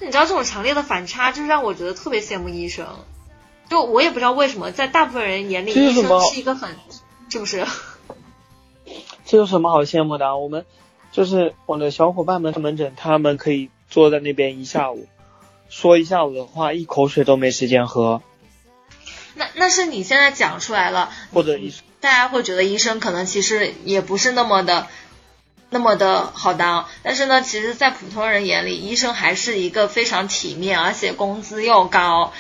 [0.01, 2.87] 你知道这种强烈的反差，就是让我觉得特别羡慕医生。
[3.71, 6.77] 就我也不知道为什么，在大部分人眼里，医生是一个很，
[7.31, 7.67] 是不是？
[9.25, 10.37] 这有什么好羡慕的？
[10.37, 10.67] 我们
[11.11, 15.07] 就是我的小伙伴们门诊，他们可以坐在那边一下午。
[15.71, 18.21] 说一下午的话，一口水都没时间喝。
[19.35, 24.87] 那那是你现在讲出来了，或者医生，大家会觉得医生可能其实也不是那么的
[25.75, 26.87] 那么的好当。
[27.03, 32.33] 但是呢，其实，在普通人眼里，医生还是一个非常体面，而且工资又高，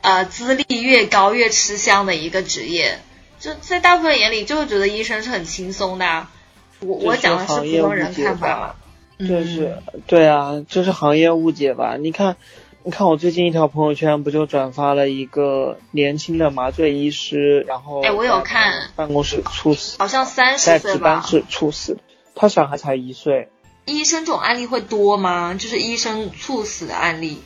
[0.00, 2.98] 呃，资历越高越吃香的一个职业。
[3.38, 6.26] 就在大部分眼里，就会觉得医生是很轻松的。
[6.80, 8.74] 我我讲的是普通人看法。
[9.18, 11.96] 这是对啊，这是行业误解吧？
[12.00, 12.36] 你看。
[12.84, 21.98] 你看我最近一条朋友圈，不就转发了一个年轻的麻醉医师，然后哎，我有看，办公室猝死，好像三十岁吧，值班室猝死，
[22.38, 23.48] 他小孩才一岁。
[23.84, 25.54] 医生这种案例会多吗？
[25.54, 27.42] 就是医生猝死的案例，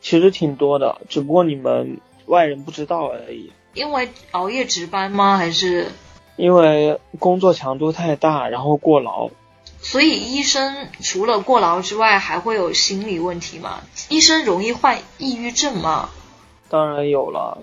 [0.00, 3.52] 其实挺多的，只不过你们外人不知道而已。
[3.74, 5.36] 因为熬夜值班吗？
[5.36, 5.88] 还是
[6.36, 9.30] 因为工作强度太大，然后过劳？
[9.82, 13.82] 所以医生除了过劳之外，还会有心理问题吗？
[14.08, 16.08] 医生容易患抑郁症吗？
[16.70, 17.58] 当然有了。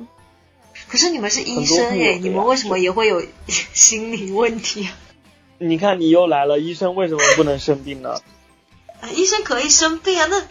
[0.88, 4.88] 可是你们是医生哎，你们为什么也会有 心理问题？
[5.60, 8.22] 你看你又来了，医生为什么不能生病呢？
[9.14, 10.44] 医生可以生病啊，那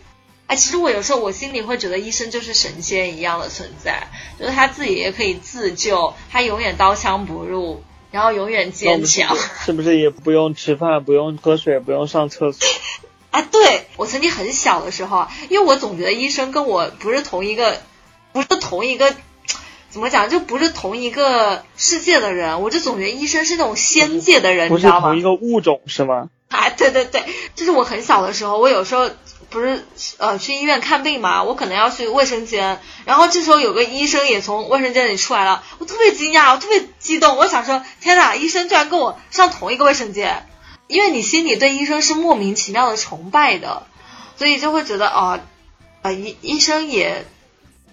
[0.46, 7.82] 哎，其实我有时候我心里会觉得医生就是神仙一样的存在，就是他自己也可以自救，他永远刀枪不入。
[8.12, 12.66] 然后永远坚强，是不是也不用吃饭，不用喝水，不用上厕所？
[13.30, 17.82] 啊，对我曾经很小的时候，因为我总觉得医生跟我不是同一个，
[18.32, 19.14] 不是同一个，
[19.96, 25.00] 怎么讲，就不是同一个世界的人，我就总觉得医生是那种仙界的人，你知道吗？
[25.00, 26.28] 不是同一个物种是吗？
[26.50, 29.10] 啊，对对对，就是我很小的时候，我有时候。
[29.48, 29.86] 不是
[30.18, 40.48] 呃去医院看病嘛，我可能要去卫生间，然后这时候有个医生也从卫生间里出来了，我特别惊讶，我特别激动，我想说天哪，医生居然跟我上同一个卫生间，
[40.88, 43.86] 因为你心里对医生是莫名其妙的崇拜的，
[44.36, 45.38] 所以就会觉得哦，
[46.02, 47.24] 啊医医生也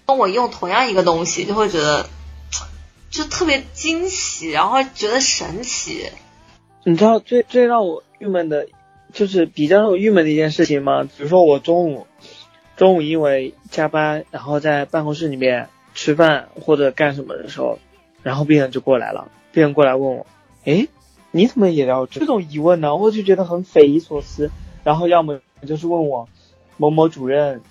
[0.06, 2.06] 跟我用同样一个东西，就会觉得
[3.10, 6.10] 就特别惊喜，然后觉得神奇。
[6.84, 8.66] 你知道最最让我郁闷的。
[9.12, 12.08] 就是比较让我郁闷的一件事情吗，比如说我中午，
[12.76, 17.78] 中午因为加班，然后在办公室里面吃饭或者干什么的时候，
[18.24, 20.26] 然后病人就过来了，病人过来问我，
[20.64, 20.88] 哎，
[21.30, 22.96] 你怎么也要这种疑问呢？
[22.96, 24.50] 我就觉得很匪夷所思。
[24.82, 26.28] 然后要么就是问我
[26.76, 27.62] 某某主任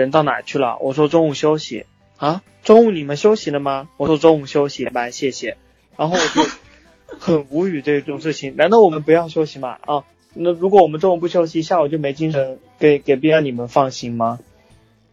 [0.00, 3.88] 人到哪去了，我说中午休息啊，中午你们休息了吗？
[3.96, 5.56] 我说中午休息班，谢谢。
[5.96, 6.48] 然后我就
[7.18, 9.78] 很无语这种事情，难道我们不要休息吗？
[9.82, 10.04] 啊？
[10.34, 14.38] 那如果我们中午不休息，下午就没精神给给病人你们放心吗？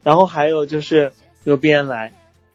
[0.03, 1.13] 然后还有就是
[1.45, 2.11] 有病人来，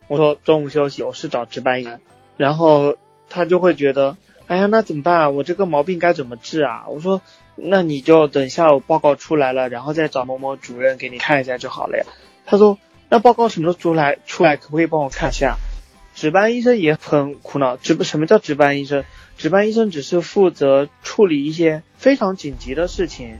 [0.06, 2.00] 我说中午休息，我是找值班员，
[2.36, 2.96] 然后
[3.30, 5.30] 他就会觉得，哎呀，那怎么办啊？
[5.30, 6.84] 我这个毛病该怎么治啊？
[6.88, 7.22] 我说，
[7.60, 12.04] 那你就等下午报告出来了，然后再找某某主任给你看一下就好了呀。
[12.46, 14.18] 他说，那报告什么时候出来？
[14.26, 15.56] 出来可不可以帮我看一下？
[16.14, 17.76] 值班医生也很苦恼。
[17.76, 19.04] 值什么叫值班医生？
[19.36, 23.38] 值班医生只是负责处理一些非常紧急的事情，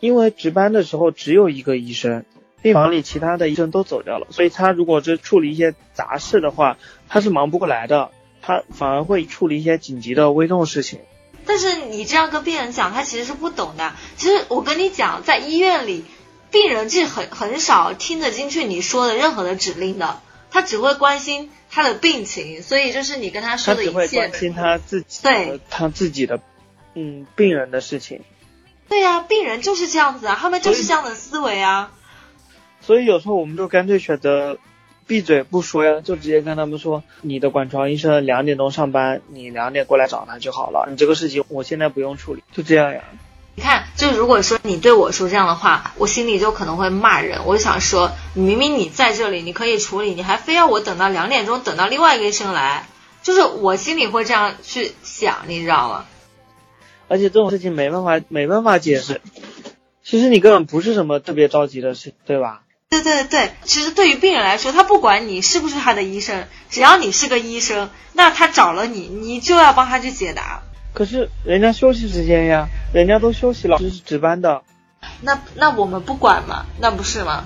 [0.00, 2.24] 因为值班的时候只有一个医生，
[2.62, 6.76] 病房里其他的医生都走掉了，所以他如果是处理一些杂事的话，
[7.08, 8.10] 他是忙不过来的，
[8.42, 11.00] 他反而会处理一些紧急的危重事情。
[11.46, 13.94] 但是你这样跟病人讲，他其实是不懂的。
[14.16, 16.04] 其实我跟你讲，在医院里，
[16.50, 21.50] 病人是很很少听得进去你说的任何的指令的，他只会关心。
[21.72, 26.40] 他的病情，所以就是你跟他说的一切，他只会关心他自己，对，他自己的，
[26.96, 28.22] 嗯，病人的事情。
[28.88, 31.92] 对呀，病人就是这样子啊，他们就是这样的思维啊。
[32.80, 34.58] 所以有时候我们就干脆选择
[35.10, 40.86] 闭嘴不说呀，就直接跟他们说，你的管床医生两点钟上班，你两点过来找他就好了。
[40.88, 43.02] 你这个事情我现在不用处理，就这样呀。
[43.56, 47.40] 你看，就如果说你对我说这样的话，我心里就可能会骂人。
[47.44, 52.86] 我就想说，明明你在这里，你可以处理，你还非要我等到两点钟，等到另外一个医生来，
[53.24, 56.04] 就是我心里会这样去想，你知道吗？
[57.08, 59.20] 而且这种事情没办法，没办法解释。
[60.04, 62.62] 其实你根本不是什么特别着急的事，对吧？
[62.90, 70.64] 对对对，其实对于病人来说，他不管你是不是他的医生，只要你是个医生，那他找了你，你就要帮他去解答。
[70.92, 74.64] 可是人家休息时间呀，人家都休息了，这是值班的。
[75.20, 77.44] 那那我们不管嘛，那不是吗？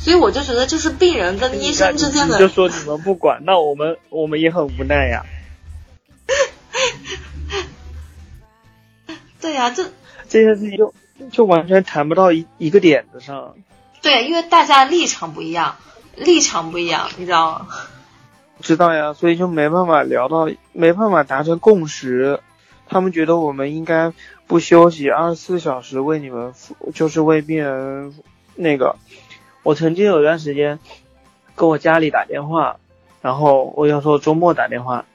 [0.00, 2.38] 所以我就觉得，就是病人跟医生之间的。
[2.38, 5.26] 就说你们不管，那我们我们也很无奈呀。
[9.42, 9.92] 对呀，这
[10.26, 10.94] 这件事情就
[11.30, 13.56] 就完全谈不到一一个点子上。
[14.04, 15.76] 对，因为大家立场不一样，
[16.14, 17.68] 立场不一样，你知道吗？
[18.60, 22.40] 知道呀，所以就没办法聊到，没办法达成共识。
[22.86, 24.12] 他们觉得我们应该
[24.46, 26.52] 不休息，二十四小时为你们，
[26.92, 28.14] 就是为病人
[28.56, 28.96] 那个。
[29.62, 30.78] 我曾经有段时间
[31.54, 32.76] 跟我家里打电话，
[33.22, 35.06] 然后我有时候周末打电话，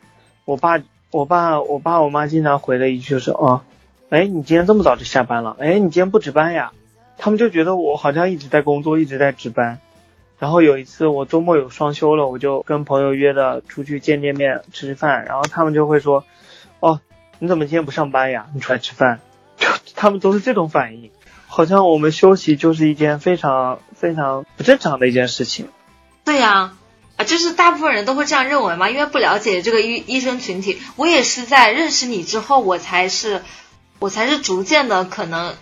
[0.45, 0.79] 我爸、
[1.11, 3.61] 我爸、我爸、我妈经常回的一句是：哦，
[4.09, 5.55] 哎，你今天这么早就下班了？
[5.59, 6.71] 哎，你今天不值班呀？
[7.19, 9.79] 他们就觉得我好像一直在工作，一直在值班。
[10.39, 16.25] 然后有一次我周末有双休了，我就跟朋友约着出去见见面、吃吃饭，然后他们就会说：
[16.79, 16.99] 哦。
[17.41, 18.47] 你怎么今天不上班呀？
[18.53, 19.21] 你出来吃饭，
[19.55, 21.09] 就他们都是这种反应，
[21.47, 25.69] 好像我们休息就是一件非常非常不正常的一件事情。
[26.25, 26.73] 对呀，
[27.15, 30.81] 啊，就是大部分人都会这样认为嘛，因为不了解这个医医生群体。
[30.97, 33.41] 我也是在认识你之后，我才是，
[33.99, 35.55] 我才是逐渐的可能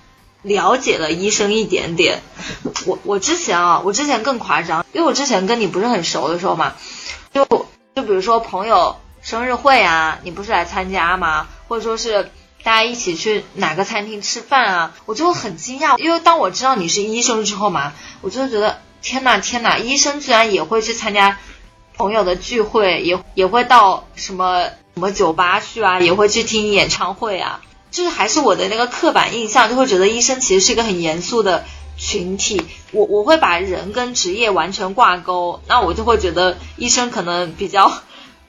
[0.48, 2.22] 了解了医生一点点。
[2.86, 6.74] 我我之前啊，我之前更夸张，因为我之前跟你不是很熟的时候嘛，
[7.34, 7.46] 就
[7.96, 11.48] 就比如说朋友生日会啊，你不是来参加吗？
[11.68, 12.32] 或者说是
[12.64, 21.38] 大家一起去哪个餐厅吃饭啊，我就会很惊讶，因为当我知道你是医生之后嘛，我就会觉得天呐天呐，医生居然也会去参加
[21.96, 31.66] 朋友的聚会，也也会到什么什么酒吧去啊，也会去听演唱会啊，就是还是我的那个刻板印象，就会觉得医生其实是一个很严肃的
[31.98, 37.92] 群体，我我会把人跟职业完全挂钩，那我就会觉得医生可能比较。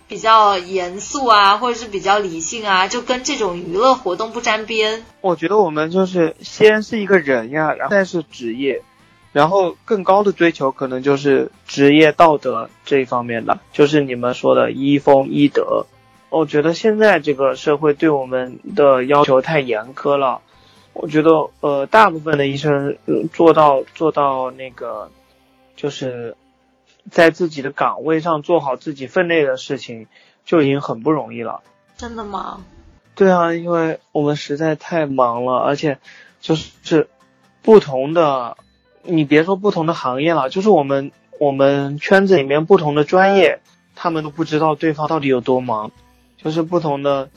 [0.08, 5.04] 比较严肃啊，或者是比较理性啊，就跟这种娱乐活动不沾边。
[5.20, 8.80] 我觉得我们就是先是一个人呀，然后再是职业，
[9.34, 15.84] 然后更高的追求可能就是职业道德这一方面的，就是你们说的医风医德。
[16.30, 20.40] 我觉得现在这个社会对我们的要求太严苛了。
[20.92, 22.96] 我觉得呃，大部分的医生
[23.32, 25.10] 做到做到那个，
[25.76, 26.36] 就是。
[27.10, 30.08] 在自己的岗位上做好自己分内的事情，
[30.44, 31.62] 就已经很不容易了。
[31.96, 32.60] 真的吗？
[33.14, 35.96] 对啊，因为我们实在太忙了，而且
[36.42, 37.08] 就是
[37.62, 38.58] 不同的，
[39.02, 41.10] 你别说不同的行业了，就是我们
[41.40, 43.60] 我们圈子里面不同的专业，
[43.96, 45.90] 他们都不知道对方到底有多忙。
[46.42, 47.28] 就是不同的，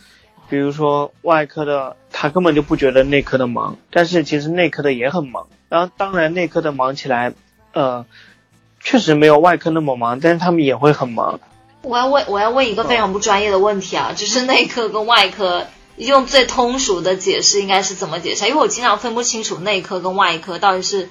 [0.50, 5.48] 比如说外科的，他根本就不觉得内科的忙，但是其实内科的也很忙。
[5.70, 7.34] 然后当然内科的忙起来，
[7.74, 8.06] 呃。
[8.84, 11.40] 确实没有外科那么忙，但是他们也会很忙。
[11.84, 18.48] 我要问，我要问一个非常不专业的问题啊，就是内科跟外科用最通俗的解释应该是怎么解释？
[18.48, 21.10] 因为我经常分不清楚内科跟外科到底是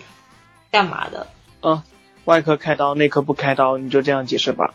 [0.72, 1.28] 干嘛的。
[1.62, 1.80] 嗯，
[2.24, 4.74] 外科开刀，内科不开刀，你就这样解释吧。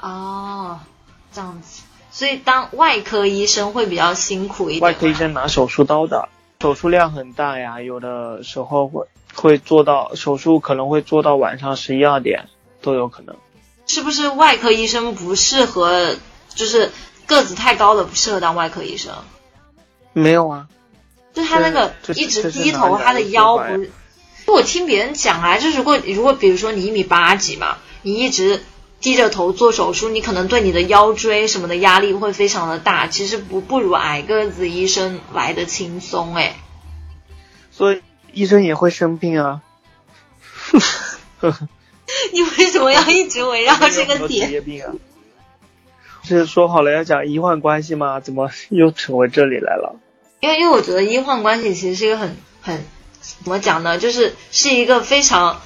[0.00, 0.78] 哦，
[1.32, 1.75] 这样子，
[2.16, 4.80] 所以当外科医生会比较辛苦一点。
[4.80, 6.30] 外科医生拿手术刀的，
[6.62, 9.06] 手术量很大呀，有的时候会。
[9.34, 12.48] 会做到手术，可能会做到晚上十一二点
[12.80, 13.36] 都有可能。
[13.86, 16.16] 是不是外科医生不适合？
[16.54, 16.90] 就是
[17.26, 19.12] 个子太高的不适合当外科医生？
[20.14, 20.68] 没有啊，
[21.34, 24.54] 就他那个一直低头，他的腰不。
[24.54, 28.64] 我听别人讲啊，就是如果如果比如说你一米八几嘛，你一直
[29.00, 33.06] 低着头做手术，你可能对你的腰椎什么的压力会非常的大。
[33.06, 36.56] 其实不不如矮个子医生来的轻松哎。
[37.70, 39.62] 所以医生也会生病啊。
[42.32, 44.62] 你为什么要一直围绕这个点？
[46.24, 48.18] 是说好了要讲医患关系吗？
[48.18, 49.96] 怎么又成为这里来了？
[50.40, 52.84] 因为因为我觉得医患关系其实是一个很很
[53.20, 53.98] 怎么讲呢？
[53.98, 55.60] 就是是一个非常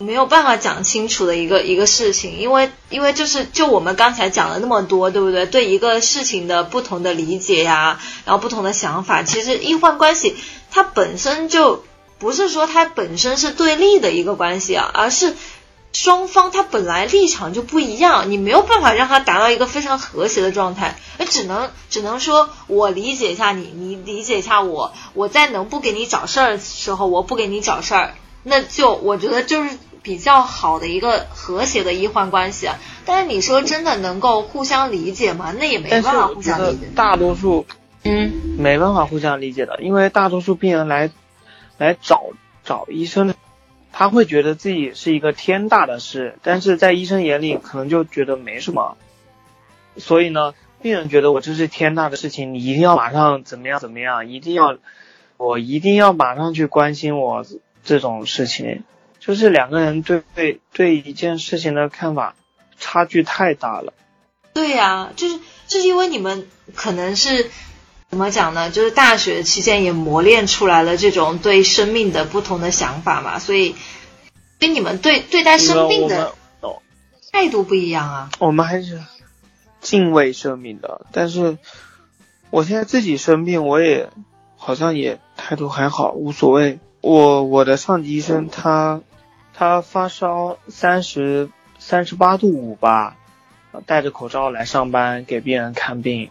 [0.00, 2.38] 没有办法讲清楚的一个一个事情。
[2.38, 5.46] 因为因为就是就我们刚才讲了那么多，对不对？
[5.46, 10.36] 对一个事情的不同的理解呀，然后不同的想法，其实医患关系
[10.70, 11.84] 它本身就
[12.18, 15.34] 不是说它本身是对立的一个关系啊，而是。
[15.92, 29.70] 双方他本来立场就不一样，你没有办法让他达到一个非常和谐的状态，那只能只能说我理解一下你，你理解一下我，我在能不给你找事儿的时候，我不给你找事儿，那就我觉得就是
[30.02, 32.68] 比较好的一个和谐的医患关系。
[33.04, 35.52] 但是你说真的能够互相理解吗？
[35.58, 36.86] 那也没办法互相理解。
[36.94, 37.66] 大多数
[38.04, 41.10] 嗯没办法互相理解的，因为大多数病人来
[41.78, 42.30] 来找
[42.64, 43.34] 找医生。
[43.92, 48.96] 他会觉得自己是一个天大的事，但是在医生眼里可能就觉得没什么。
[49.96, 54.78] 所以呢，病人觉得我这是天大的事情，你一定要马上怎么样怎么样，一定要
[55.36, 57.44] 我一定要马上去关心我
[57.82, 58.84] 这种事情，
[59.20, 62.34] 就是两个人对对对一件事情的看法
[62.78, 63.92] 差距太大了。
[64.52, 67.48] 对呀，就是就是因为你们可能是。
[68.10, 68.72] 怎么讲呢？
[68.72, 73.76] 就是大学期间也磨练出来了这种对生命的不同的想法嘛，所以，
[74.58, 76.34] 跟你们对对待生病的
[77.30, 78.30] 态度不一样啊。
[78.40, 79.00] 我们还是
[79.80, 81.56] 敬畏生命的，但是
[82.50, 84.10] 我现在自己生病，我也
[84.56, 86.80] 好像也态度还好，无所谓。
[87.02, 89.02] 我我的上级医生他
[89.60, 93.18] 他发烧三十三十八度五吧，
[93.84, 96.30] 戴着口罩来上班给病人看病。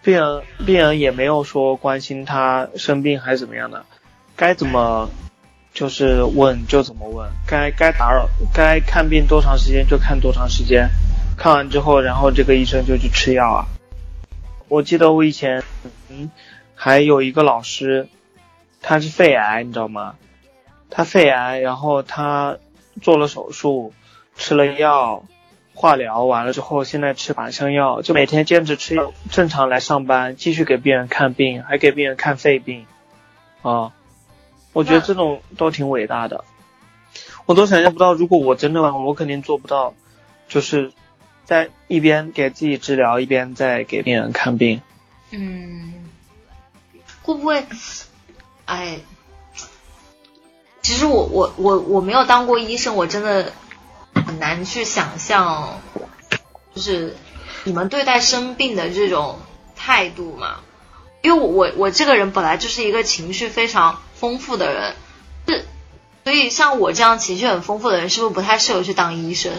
[0.00, 3.84] 病人病人也没有说关心他生病还是怎么样的，
[4.36, 5.10] 该怎么
[5.74, 10.88] 就是问就怎么问，该该打扰该看病多长时间就看多长时间，
[11.36, 13.66] 看完之后然后这个医生就去吃药啊。
[14.68, 15.64] 我记得我以前
[16.08, 16.30] 嗯
[16.76, 18.06] 还有一个老师，
[18.80, 20.14] 他是肺癌你知道吗？
[20.90, 22.58] 他肺癌然后他
[23.00, 23.94] 做了手术，
[24.36, 25.24] 吃了药。
[25.72, 32.84] 化疗完了之后，现在吃靶向药，就每天坚持吃药，正常来上班，继续给病人看病，还给病人看肺病，
[33.62, 33.94] 啊，
[34.74, 36.44] 我觉得这种都挺伟大的，
[37.46, 39.94] 我都想象不到，如果我真的我肯定做不到，
[40.48, 40.92] 就是
[41.44, 44.82] 在一边给自己治疗，一边在给病人看病。
[45.30, 45.94] 嗯，
[47.22, 47.64] 会不会？
[48.66, 48.98] 哎，
[50.90, 53.52] 其实我我我我没有当过医生，我真的。
[54.12, 55.80] 很难去想象，
[56.74, 57.16] 就是
[57.62, 59.38] 你们对待生病的这种
[59.76, 60.56] 态度嘛？
[61.22, 64.94] 因为我我这个人本来就是一个情绪非常丰富的人，
[65.46, 65.64] 是，
[66.24, 69.52] 所以像我这样情绪很丰富的人，是不是不太适合去当医生？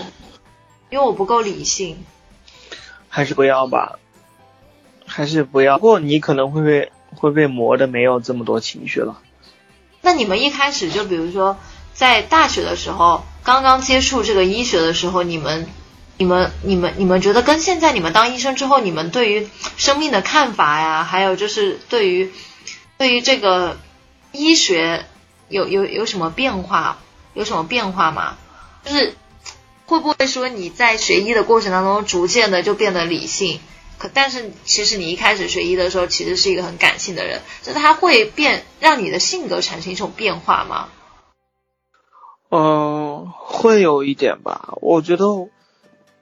[0.90, 2.04] 因为我不够理性。
[3.08, 4.00] 还是不要吧，
[5.06, 5.78] 还是不要。
[5.78, 9.22] 不过你可能会被会被磨的没有这么多情绪了。
[10.02, 11.58] 那你们一开始就比如说
[11.93, 13.24] 在大学的时候。
[13.43, 15.68] 刚刚接触这个医学的时候，你们、
[16.18, 22.32] 你们、你们、你们觉得跟现在你们当医生之后，你们对于生命的看法呀，还有就是对于
[22.99, 23.80] 对于这个
[24.32, 25.08] 医学
[25.49, 26.99] 有有有什么变化？
[27.34, 28.38] 有什么变化吗？
[28.86, 29.16] 就是
[29.88, 33.60] 会不会说你在学医的过程当中，逐渐的就变得理性？
[34.02, 40.89] 可但是其实你一开始学医的时候，其实是一个很感性的人，就他会变，让你的性格产生一种变化吗？
[42.49, 44.74] 嗯，会有一点吧。
[44.82, 45.28] 我觉得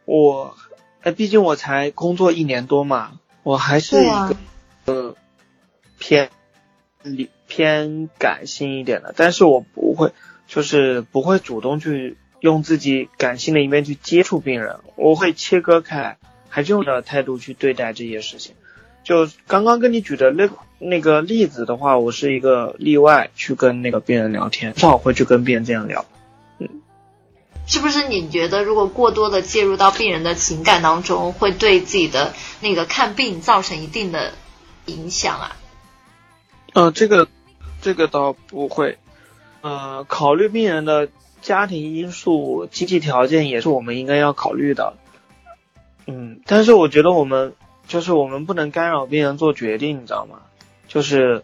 [0.04, 0.58] 我，
[1.04, 3.14] 哎，毕竟我才工作一年多嘛，
[3.44, 4.36] 我还是一个
[4.84, 5.16] 呃
[6.00, 6.32] 偏
[7.02, 9.14] 理偏感性一点的。
[9.16, 10.12] 但是我不会，
[10.50, 16.18] 就是不会主动去用自己感性的一面去接触病人，我会切割开，
[16.50, 18.56] 还是用的态度去对待这些事情。
[19.04, 26.06] 就刚刚跟你举的那那个例子的话，我是一个例外，去跟那个病人聊天，正好会去跟病人这样聊。
[26.60, 26.68] 嗯
[27.66, 34.34] 是不是你觉得，如果过多的介入到病人的情感当中，会对自己的那个看病造成一定的
[34.88, 35.56] 影响啊？
[36.74, 37.28] 呃，这个
[37.80, 38.98] 这个倒不会。
[39.62, 41.10] 呃，考虑病人的
[41.42, 44.96] 家庭因素、经济条件也是我们应该要考虑的。
[46.10, 47.54] 嗯，但是我觉得我们
[47.88, 50.42] 就是我们不能干扰病人做决定，你知道吗？
[50.88, 51.44] 就是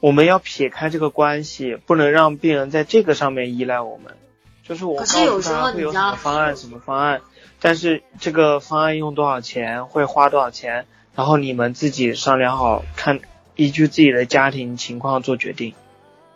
[0.00, 4.16] 我们要撇开这个关系，不能让病人在这个上面依赖我们。
[4.62, 7.22] 就是我告可是有诉他时候会有什么方案什么方案，
[7.60, 13.20] 但是这个方案用多少钱，会花多少钱，然后你们自己商量好，看
[13.56, 15.74] 依据自己的家庭情况做决定。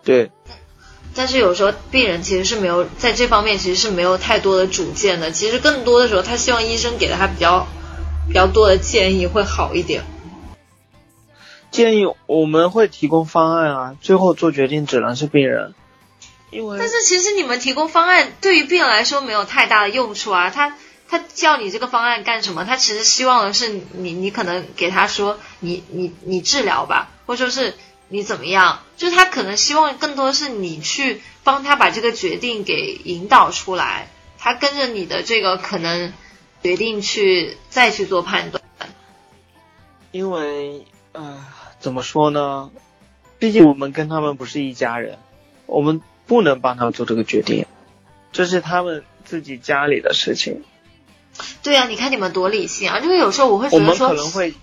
[0.02, 0.30] 对，
[1.14, 7.66] 但是有时候病人其实是没有在这方面其实是没有太多的主见的，其实更多的时候他希望医生给了他比较
[8.26, 10.04] 比较多的建议会好一点。
[11.70, 15.74] 建议我们会提供方案啊，最后做决定只能是病人，
[16.50, 20.76] 因为但是其实你们提供方案对于病人来说没有太大的用处啊，他
[21.08, 22.64] 他叫你这个方案干什么？
[22.64, 27.74] 他其实希望的是你你可能给他说你你你治疗吧，或者说是
[28.14, 34.08] 你怎么样，就是他可能希望更多是你去帮他把这个决定给引导出来，
[34.38, 36.12] 他跟着你的这个可能
[36.62, 38.62] 决定去再去做判断。
[40.12, 41.44] 因为呃
[41.80, 42.70] 怎么说呢，
[43.40, 45.18] 毕竟我们跟他们不是一家人，
[45.66, 47.66] 我们不能帮他们做这个决定，
[48.30, 50.62] 这是他们自己家里的事情。
[51.64, 53.00] 对啊，你看你们多理性啊！
[53.00, 54.54] 就是有时候我会觉我们得说，可能会，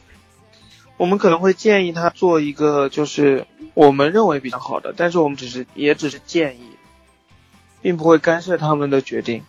[1.01, 6.77] 我们可能会建议他做一个就是我们认为比较好的，但是我们只是也只是建议，
[7.81, 9.43] 并不会干涉他们的决定。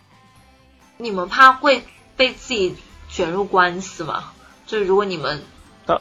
[0.97, 1.85] 你们怕会
[2.17, 2.75] 被自己
[3.11, 4.33] 卷入官司吗？
[4.65, 5.43] 就是如果你们
[5.85, 6.01] 当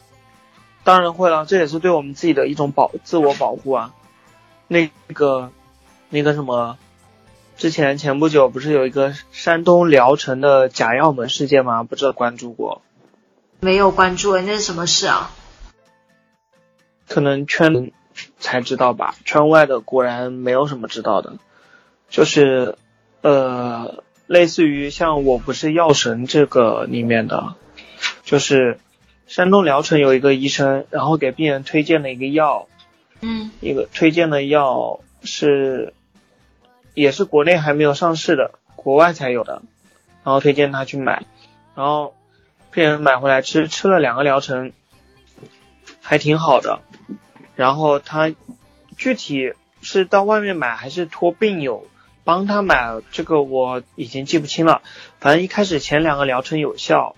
[0.85, 3.93] 当然会了，这也是对我们自己的一种保自我保护啊。
[4.69, 5.51] 那个
[6.07, 6.77] 那个什么，
[7.57, 11.83] 之前前不久不是有一个山东聊城的假药门事件吗？
[11.83, 12.81] 不知道关注过？
[13.59, 15.29] 没有关注，那是什么事啊？
[17.11, 17.91] 可能圈
[18.39, 21.33] 才知道吧，圈外的果然没有什么知道的。
[22.07, 22.77] 就是
[23.21, 27.55] 呃，类似于像我不是药神这个里面的，
[28.23, 28.79] 就是
[29.27, 32.69] 山东聊城有一个医生，然后给病人推荐了一个药，
[33.19, 33.51] 嗯。
[33.59, 35.93] 一个推荐的药是
[36.93, 39.61] 也是国内还没有上市的，国外才有的，
[40.23, 41.25] 然后推荐他去买，
[41.75, 42.15] 然后
[42.71, 44.71] 病人买回来吃，吃了两个疗程，
[46.01, 46.79] 还挺好的，
[47.55, 48.33] 然后他
[48.97, 51.85] 具体是到外面买还是托病友
[52.23, 54.81] 帮他买，这个我已经记不清了，
[55.19, 57.15] 反正一开始前两个疗程有效，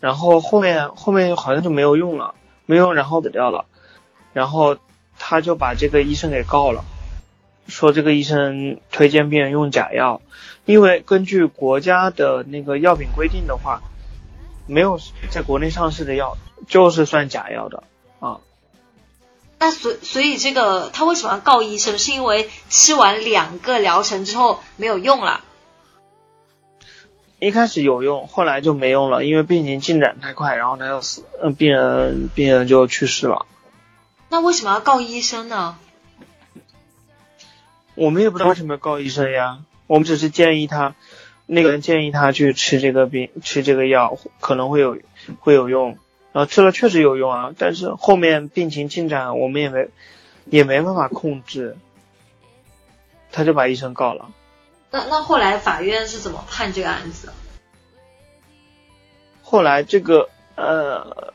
[0.00, 2.34] 然后后面后面好像就没有用了，
[2.66, 3.66] 没用然后死掉了，
[4.32, 4.76] 然后
[5.18, 6.84] 他就把这个医生给告了，
[7.68, 10.20] 说这个医生推荐病人用假药，
[10.64, 13.82] 因为根据国家的那个药品规定的话，
[14.66, 14.98] 没有
[15.30, 16.36] 在国内上市的药
[16.66, 17.84] 就是算假药的
[18.20, 18.40] 啊。
[19.58, 21.98] 那所所以这个他为什么要告医生？
[21.98, 25.42] 是因为吃完两个疗程之后没有用了。
[27.40, 33.46] 一开始有用，后来就没用了，因为病情进展太快，然后他就死，嗯，病人病人就去世了。
[34.28, 35.78] 那为什么要告医生呢？
[37.94, 40.94] 我们也不知道为什么要告医生呀，我们只是建议他，
[41.46, 44.98] 那个人建议他去吃这个病，吃这个药可能会有
[45.40, 45.96] 会有用，
[46.38, 49.88] 然后吃了确实有用啊，但是后面病情进展我们也没
[50.44, 51.76] 也没办法控制，
[53.32, 54.30] 他就把医生告了。
[54.92, 57.32] 那那后来法院是怎么判这个案子？
[59.42, 61.34] 后来这个呃，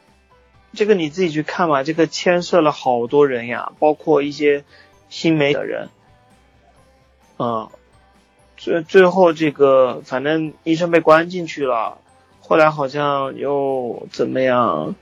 [0.74, 4.64] 这个你自己去看吧，这个牵涉了好多人呀，包括一些
[5.10, 5.89] 新媒体的人，
[7.39, 7.70] 嗯，
[8.56, 11.97] 最最后这个反正医生被关进去了，
[12.46, 14.96] 后来好像又怎么样，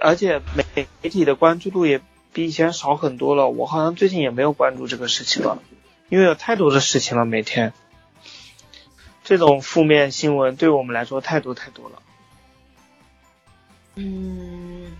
[0.00, 2.00] 而且媒媒体的关注度也
[2.32, 5.58] 比以前少很多了，我好像最近也没有关注这个事情了，
[6.08, 7.72] 因为有太多的事情了，每天。
[9.24, 12.02] 这种负面新闻对我们来说太多太多了。
[13.96, 14.92] 嗯，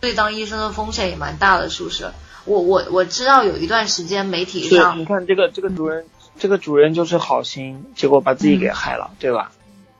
[0.00, 2.10] 所以当医生的风险也蛮大的，是不是？
[2.44, 6.06] 我我我知道有一段时间媒体，上你看这个这个主任，
[6.38, 9.52] 这个主任就是好心，结果把自己给害了，对吧？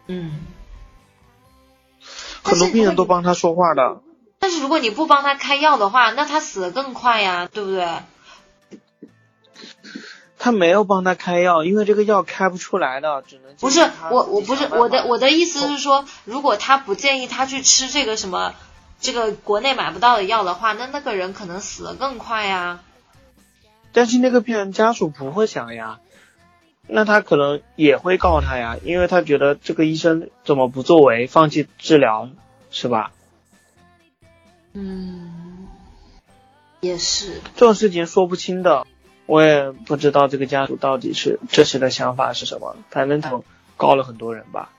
[0.08, 0.32] 嗯，
[2.42, 4.00] 很多病人都帮他说话的。
[4.38, 7.86] 但是如果你不帮他开药的话，那他死的更快呀，对不对？
[10.38, 13.80] 他没有帮他开药，因为这个药开不出来的，只能不是
[14.10, 18.54] 我我不是我的我的意思是说，如果他不建议他去吃这个什么
[19.00, 22.80] 这个国内买不到的药的话，那那个人可能死的更快呀。
[23.92, 25.98] 但是那个病人家属不会想呀，
[26.88, 32.30] 那他可能也会告他呀，因为他觉得这个医生怎么不作为，放弃治疗，
[32.70, 33.12] 是吧？
[34.72, 35.68] 嗯，
[36.80, 37.40] 也是。
[37.54, 38.86] 这种事情说不清的。
[39.26, 43.38] 我也不知道这个家属到底是这时的想法是什么，反正他
[43.76, 44.70] 告了很多人吧。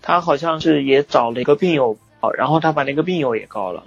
[0.00, 1.96] 他好像是也找了一个病友，
[2.36, 3.84] 然后他把那个病友也告了。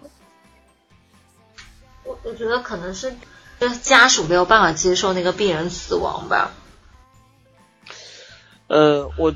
[2.06, 3.14] 我我觉得可能是
[3.60, 6.52] 就是家属没有办法接受那个病人死亡吧？
[8.68, 9.34] 呃，我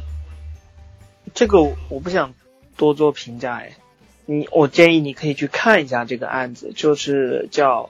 [1.33, 2.33] 这个我不想
[2.77, 3.75] 多做评价哎，
[4.25, 7.89] 你我建议你可以去看一下这个案子，就是叫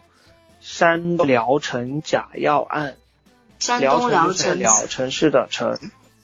[0.59, 2.95] 山聊城假药案。
[3.59, 5.77] 山东聊城聊城市的城。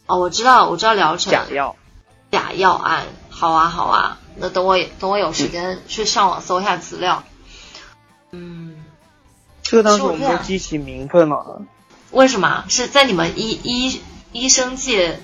[0.05, 1.75] 哦，我知道，我知道聊城假药。
[2.31, 7.23] 假药案，好啊，好啊，那等我等我有时间去上网搜一下资料。
[8.31, 8.85] 嗯，
[9.63, 11.61] 这个当时我们都激起民愤了。
[12.11, 12.63] 为什么？
[12.69, 14.01] 是在你们医医
[14.35, 15.21] 医生界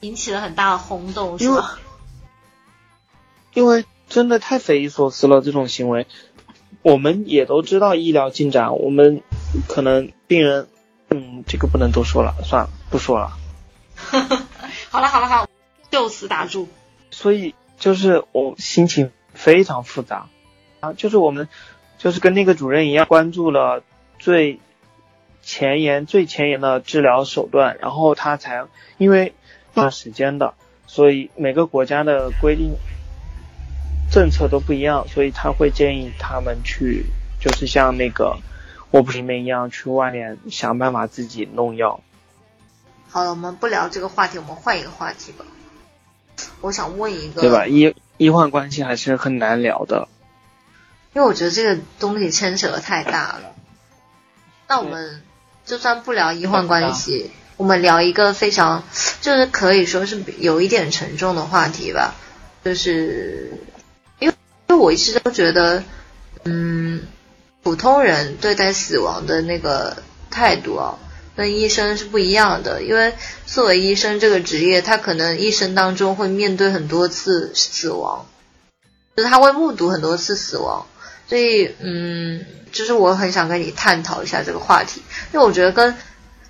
[0.00, 1.78] 引起了很大的轰动，是吧？
[3.54, 6.08] 因为真的太匪夷所思了，这种行为。
[6.82, 9.22] 我们也都知道医疗进展，我们
[9.68, 10.66] 可能病人，
[11.10, 13.38] 嗯，这个不能多说了，算了，不说了。
[14.90, 15.46] 好了好了好，
[15.88, 16.66] 就此打住。
[17.12, 20.28] 所以就是我心情非常复杂
[20.80, 21.48] 啊，就是我们
[21.96, 23.84] 就是跟那个主任一样，关注了
[24.18, 24.58] 最
[25.42, 28.66] 前沿、最前沿的治疗手段，然后他才
[28.96, 29.34] 因为
[29.74, 30.54] 花时间的，
[30.86, 32.76] 所以每个国家的规定
[34.10, 37.06] 政策都不一样，所以他会建议他们去，
[37.40, 38.38] 就是像那个
[38.92, 42.00] 卧铺里面一样，去外面想办法自己弄药。
[43.08, 45.44] 好了，我们不聊这个话题，我们换一个话题吧。
[46.60, 47.66] 我想问一个，对吧？
[47.66, 50.08] 医医患关系还是很难聊的，
[51.12, 53.54] 因为我觉得这个东西牵扯的太大了。
[54.68, 55.22] 那我们
[55.72, 58.84] 就算不聊医患关系，我们聊一个非常
[59.22, 62.14] 就是可以说是有一点沉重的话题吧。
[62.62, 63.50] 就是
[64.18, 64.34] 因为
[64.68, 65.82] 因为我一直都觉得，
[66.44, 67.00] 嗯，
[67.62, 69.96] 普通人对待死亡的那个
[70.30, 70.98] 态度啊。
[71.34, 73.14] 跟医生是不一样的，因为
[73.46, 78.26] 作为医生这个职业，他可能一生当中会面对很多次死亡，
[79.16, 80.84] 就是他会目睹很多次死亡，
[81.32, 85.00] 所以嗯，就是我很想跟你探讨一下这个话题，
[85.32, 85.96] 因为我觉得跟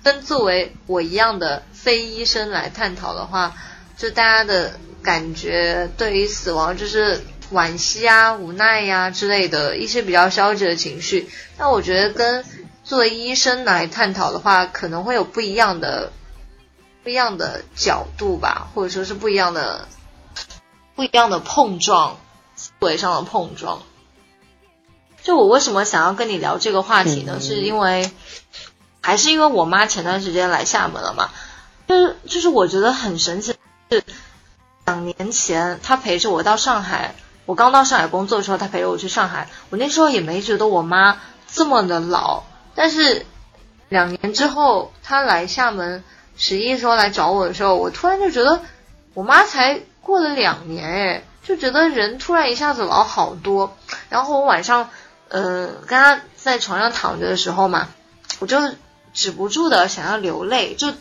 [0.03, 3.55] 跟作为我一样的非医生来探讨的话，
[3.97, 7.21] 就大家的感觉对于死亡就是
[7.53, 12.43] 惋惜啊、无奈呀之类的一些比较消极的情绪，那我觉得跟。
[12.83, 16.11] 作为医生来探讨的话，可能会有不一样的、
[17.01, 19.87] 不一样的角度吧，或者说是不一样的、
[20.93, 22.17] 不一样的碰撞，
[22.57, 23.83] 思维上的碰撞。
[25.23, 27.39] 就我为什么想要跟你聊这个话题呢？
[27.41, 28.11] 是因为
[29.01, 31.29] 还是因为我妈前段时间来厦门了嘛？
[31.87, 33.55] 就是就是我觉得很神奇，
[33.89, 34.03] 是
[34.85, 37.15] 两年前她陪着我到上海，
[37.45, 42.43] 我刚到上海工作的时候，她陪着我去上海，我那时候也没觉得我妈这么的老。
[42.75, 43.25] 但是
[43.89, 46.03] 两年之后，她来厦门
[46.35, 48.61] 十一时候来找我的时候，我突然就觉得
[49.13, 53.77] 我妈才过了两年，哎，就觉得人突然一下子老好多。
[54.09, 54.89] 然后我晚上，
[55.33, 57.89] 呃，跟他在床上躺着的时候嘛，
[58.37, 58.57] 我就
[59.13, 60.93] 止不住的想要流泪，就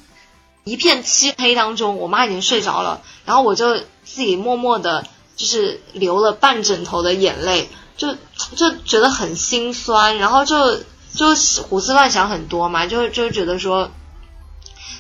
[0.65, 5.05] 一片漆黑当中，我妈已经睡着了，然后我就自己默默的，
[5.37, 7.69] 就是流了半枕头的眼泪，
[7.99, 8.17] 就
[8.57, 10.81] 就觉得很心酸，然后就。
[11.15, 11.27] 就
[11.69, 13.91] 胡思乱想很多嘛，就就觉得说，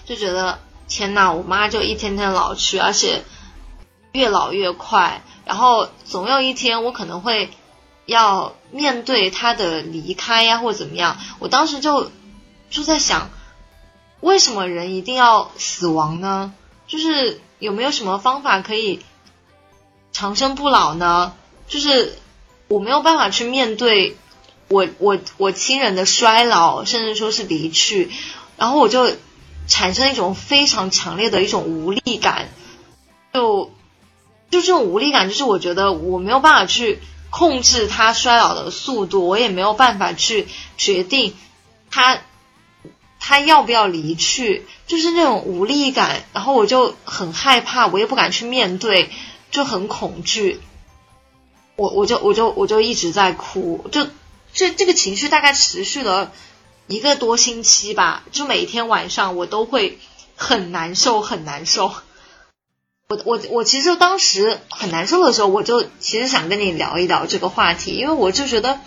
[0.04, 3.24] 就觉得天呐，我妈就一天天老去，而且
[4.12, 7.50] 越老越快，然后总有一天我可能会
[8.06, 11.18] 要面对他的离开呀，或者怎么样。
[11.38, 12.10] 我当时就
[12.70, 13.30] 就在想，
[14.20, 16.52] 为什么人一定要死亡呢？
[16.86, 19.00] 就是有没有什么方法可以
[20.12, 21.34] 长生不老呢？
[21.68, 22.18] 就是
[22.68, 24.16] 我没有办法去面对。
[24.68, 28.10] 我我我亲人的衰老，甚至说是离去，
[28.56, 29.14] 然后我就
[29.68, 32.48] 产生一种非常强烈的一种无力感，
[33.34, 33.70] 就
[34.50, 37.00] 就这种无力感，就是我觉得我没有办法去
[37.32, 41.34] 控制他衰老的速度，我也没有办法去决定
[41.90, 42.20] 他
[43.18, 49.10] 他要不要离去，就是那种无力感，然后我就很害怕，我也不敢去面对，
[49.50, 50.60] 就很恐惧，
[51.76, 54.06] 我我就我就我就一直在哭，就。
[54.54, 56.30] 这这个情绪大概持续了
[56.86, 59.98] 一个多星期吧，就每天晚上我都会
[60.36, 61.90] 很难受，很难受。
[63.12, 68.80] 我我我其实当时很难受的时候，我就其实想跟你聊一聊这个话题，因为我就觉得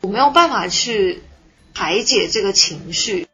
[0.00, 1.22] 我没有办法去
[1.74, 3.26] 排解这个情绪。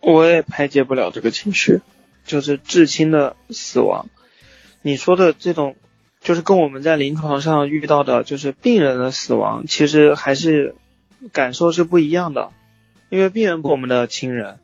[0.00, 1.80] 我也排解不了这个情绪，
[2.24, 4.06] 就是至亲的死亡。
[4.82, 5.76] 你说的这种。
[6.22, 10.74] 就是跟我们在临床上遇到的，就是病人的死亡，其实还是
[11.32, 12.50] 感受是不一样的。
[13.08, 14.58] 因为病人不我们的亲人，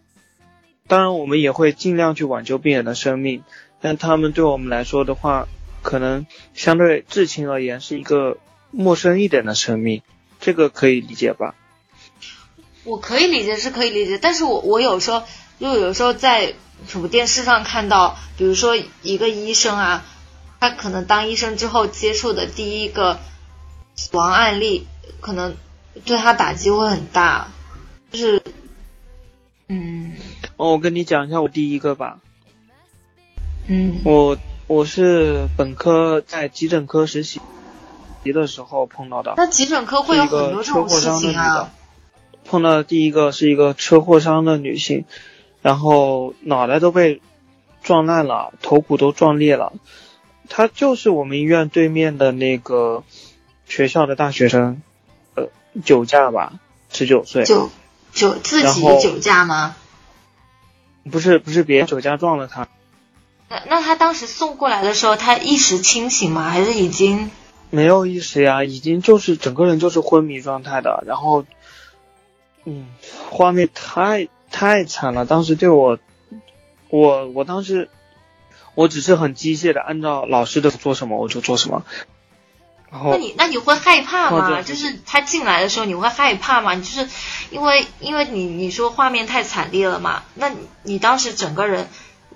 [0.88, 3.42] 当然我们也会尽量去挽救病人的生命，
[3.80, 5.48] 但他们对我们来说的话，
[5.82, 8.38] 可能相对至亲而言是一个
[8.70, 10.02] 陌生一点的生命，
[10.40, 11.54] 这个可以理解吧？
[12.84, 15.24] 我可以理解是可以理解，但是我我有时候
[15.58, 16.54] 就有时候在
[16.86, 20.04] 什么电视上看到，比如说一个医生啊，
[20.60, 23.18] 他可能当医生之后接触的第一个
[23.96, 24.86] 死亡案例，
[25.20, 25.56] 可能
[26.04, 27.48] 对他打击会很大，
[28.12, 28.42] 就是
[29.68, 30.12] 嗯，
[30.56, 32.18] 哦，我跟你讲一下我第一个吧，
[33.66, 37.40] 嗯，我我是本科在急诊科实习
[38.24, 41.70] 的时候碰到的，那急诊科会有很多这种事情啊。
[42.44, 45.04] 碰到的第一个是一个车祸伤的女性，
[45.62, 47.20] 然后脑袋都被
[47.82, 49.72] 撞烂了，头骨都撞裂了。
[50.48, 53.02] 她就是我们医院对面的那个
[53.66, 54.80] 学校的大学生，
[55.34, 55.48] 呃，
[55.84, 56.52] 酒驾吧，
[56.88, 57.44] 十九岁。
[57.44, 57.68] 酒
[58.12, 59.74] 酒自己酒驾吗？
[61.10, 62.68] 不是不是，别人酒驾撞了他。
[63.48, 66.48] 那那他当时送过来的时候，他意识清醒吗？
[66.50, 67.30] 还是已经
[67.70, 68.64] 没有意识呀？
[68.64, 71.44] 已经就是整个人就是昏迷状态的，然后。
[72.68, 72.88] 嗯，
[73.30, 75.24] 画面太太惨了。
[75.24, 76.00] 当时对我，
[76.88, 77.88] 我我当时，
[78.74, 81.84] 我只是很机械的按照老师的做什么我就做什么。
[82.90, 84.62] 然后，那你那你会害怕吗？
[84.62, 86.74] 就是他进来的时候你会害怕吗？
[86.76, 87.08] 就是
[87.50, 90.22] 因为因为你你说画面太惨烈了嘛？
[90.34, 91.88] 那你当时整个人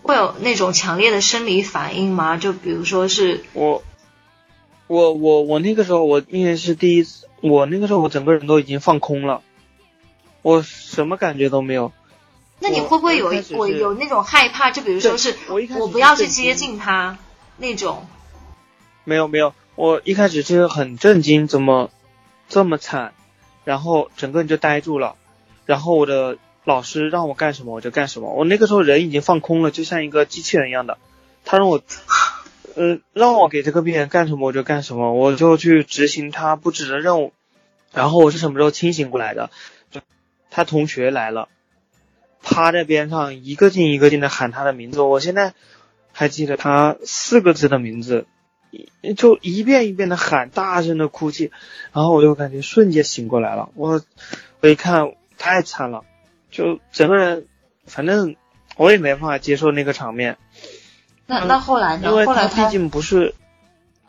[0.02, 2.36] 会有那种强烈的生理反应吗？
[2.36, 3.82] 就比如说是我，
[4.88, 9.42] 我我我那个时候我因为是第一次，我那个时候我整个人都已经放空了。
[10.42, 11.92] 我什么感觉都没有。
[12.58, 14.70] 那你会不会有我有那种害怕？
[14.70, 15.36] 就比如说是
[15.78, 17.18] 我不要去接近他
[17.56, 18.06] 那种。
[19.04, 21.90] 没有没有，我一开始是很震惊，怎么
[22.50, 23.14] 这么惨？
[23.64, 25.16] 然后整个人就呆住了。
[25.64, 28.34] 然后我的老师让我干什么我就干什么。
[28.34, 30.98] 我那个时候人已经放空了，就像一个机器人一样的。
[31.46, 31.82] 他让我，
[32.74, 37.32] 呃，让我给这个病人干什么我就干什么，我就去执行他布置的任务。
[37.94, 39.48] 然后我是什么时候清醒过来的？
[40.50, 41.48] 他同学来了，
[42.42, 45.54] 趴在边上一个劲一个劲的喊他的名字，我现在
[46.12, 48.26] 还记得他四个字的名字，
[49.16, 51.50] 就一遍一遍的喊，大声的哭泣，
[51.92, 53.70] 然后我就感觉瞬间醒过来了。
[53.74, 54.02] 我
[54.60, 56.04] 我一看太惨了，
[56.50, 57.46] 就整个人，
[57.86, 58.36] 反正
[58.76, 60.36] 我也没办法接受那个场面。
[61.26, 62.08] 那那后来呢？
[62.08, 63.34] 因为他毕竟不是，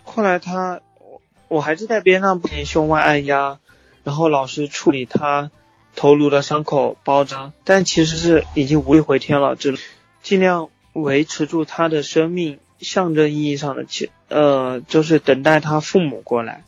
[0.03, 3.59] 后来他我我还是在边上不停胸外按压，
[4.03, 5.51] 然后老师处理他。
[5.93, 9.77] 头颅的伤口包扎，但其实是已经无力回天了，只
[10.23, 16.63] 尽量维持住他的生命，象征意义上的，去呃就是等待他父母过来。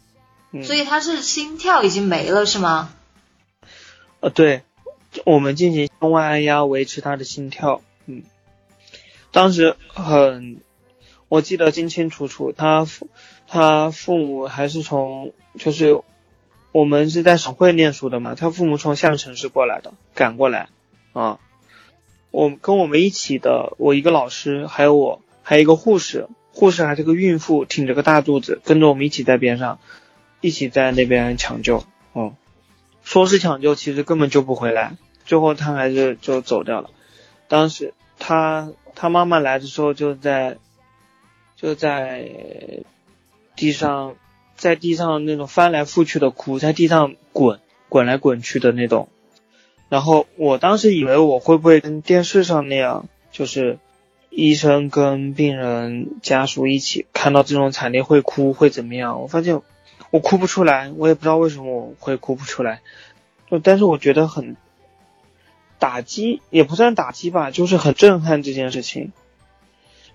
[0.63, 2.93] 所以他是心跳已经没了是吗？
[4.19, 4.61] 呃，对，
[5.25, 7.81] 我们进行胸外按压维持他的心跳。
[8.05, 8.23] 嗯，
[9.31, 10.61] 当时很，
[11.27, 13.09] 我记得清清楚楚，他父
[13.47, 16.01] 他父母还是从就是。
[16.75, 20.69] 我们是在省会念书的嘛，他父母从下城市过来的，赶过来，
[21.11, 21.37] 啊，
[22.31, 29.77] 我跟我们一起的，我一个老师，还有我，还有一个护士，护士还是个孕妇，挺着个大肚子，跟着我们一起在边上，
[30.41, 31.83] 一起在那边抢救，
[32.13, 32.33] 哦，
[33.03, 36.89] 说是抢救，其实根本救不回来，最后他还是就走掉了。
[37.47, 40.57] 当时他他妈妈来的时候就在
[41.55, 42.31] 就在
[43.55, 44.15] 地上。
[44.55, 49.09] 在地上那种翻来覆去的哭，在地上滚滚来滚去的那种。
[49.89, 53.79] 然后我当时以为我会不会跟电视上那样，就是
[54.35, 59.21] 医生跟病人家属一起看到这种惨烈会哭会怎么样？
[59.21, 59.61] 我发现
[60.09, 62.81] 我哭不出来，我也不知道为什么我会哭不出来。
[63.49, 64.57] 就但是我觉得很
[65.79, 69.11] 打击，也不算打击吧，就是很震撼这件事情。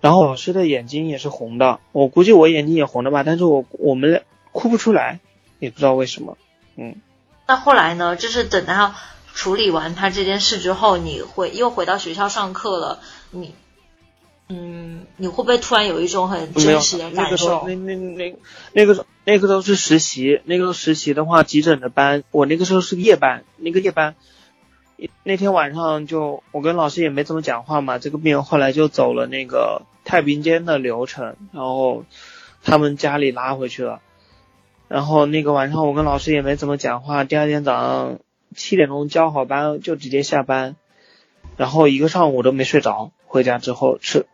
[0.01, 4.23] 然后老师的眼睛也是红的，我估计我眼睛也红的吧，但是我我们。
[4.51, 5.21] 哭不出来，
[5.61, 6.37] 也不知道为什么。
[6.75, 6.97] 嗯，
[7.47, 8.17] 那后来呢？
[8.17, 8.93] 就是等到
[9.35, 12.99] 处理完他这件事之后，你会又回到学校上课了。
[13.31, 13.55] 你，
[14.51, 17.65] 嗯，你会不会突然有一种很真实的感受？
[17.67, 18.37] 那那那
[18.73, 23.45] 那个那个时候是实习，那个实习的话，急诊的班，我那个时候是夜班。
[23.59, 24.15] 那个夜班，
[25.23, 27.99] 那天晚上就我跟老师也没怎么讲话嘛。
[27.99, 32.07] 这个病人后来就走了那个太平间的流程，然后
[32.63, 34.01] 他们家里拉回去了。
[34.89, 38.19] 然后那个晚上我跟老师也没怎么讲话，第二天早上
[38.57, 40.77] 七点钟交好班就直接下班，
[41.59, 43.11] 然后一个上午都没睡着。
[43.27, 44.25] 回家之后是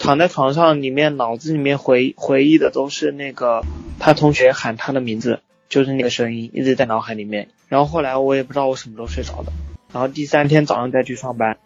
[0.00, 3.62] 躺在床上，里面脑子里面回回忆的都是那个
[3.98, 7.50] 他同学喊他的名字，就是那个声音一直在脑海里面。
[7.68, 9.52] 然后后来我也不知道我什么时候睡着的。
[9.92, 11.58] 然后第三天早上再去上班，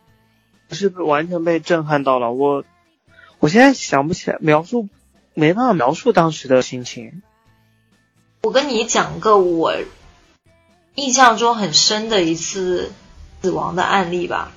[0.71, 2.33] 是完全被震撼到了。
[2.33, 2.65] 我
[3.39, 4.89] 我现在想不起来描述，
[5.33, 7.23] 没办法描述当时的心情。
[8.43, 9.75] 我跟你讲个我
[10.97, 12.91] 印象中很深的一次
[13.43, 14.51] 死亡的案例吧。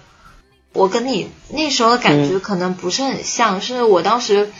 [0.77, 4.53] 我跟你那时候的感觉可能不是很像，是我当时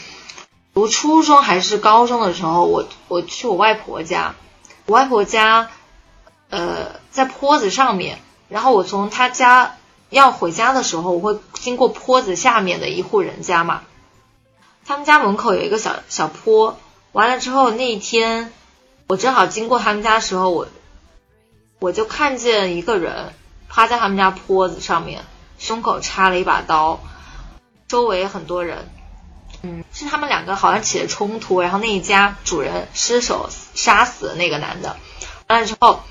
[0.74, 4.34] 读初中还是高中的时候，我我去我外婆家，
[4.88, 5.70] 我外婆家
[6.50, 8.18] 呃在坡子上面，
[8.50, 9.78] 然后我从她家
[10.10, 13.84] 要回家的时候，我会经过坡子下面的一户人家嘛，
[14.88, 16.80] 他们家门口有一个小小坡，
[17.12, 18.52] 完了之后那一天
[19.06, 20.68] 我正好经过他们家的时候，我
[21.78, 23.34] 我就看见一个人
[23.70, 25.24] 趴在他们家坡子上面。
[25.68, 27.02] 胸口插了一把刀，
[27.90, 28.90] 周围很多人，
[29.64, 34.96] 嗯，是他们两个好像起了冲突，然后那一家主人失手杀死了那个男的，
[35.48, 36.04] 完了之后，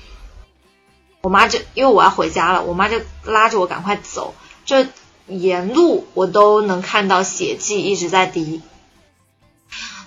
[1.23, 4.85] 我妈就因为我要回家了，我妈就拉着我赶快走，就
[5.25, 8.61] 沿路我都能看到血迹一直在滴，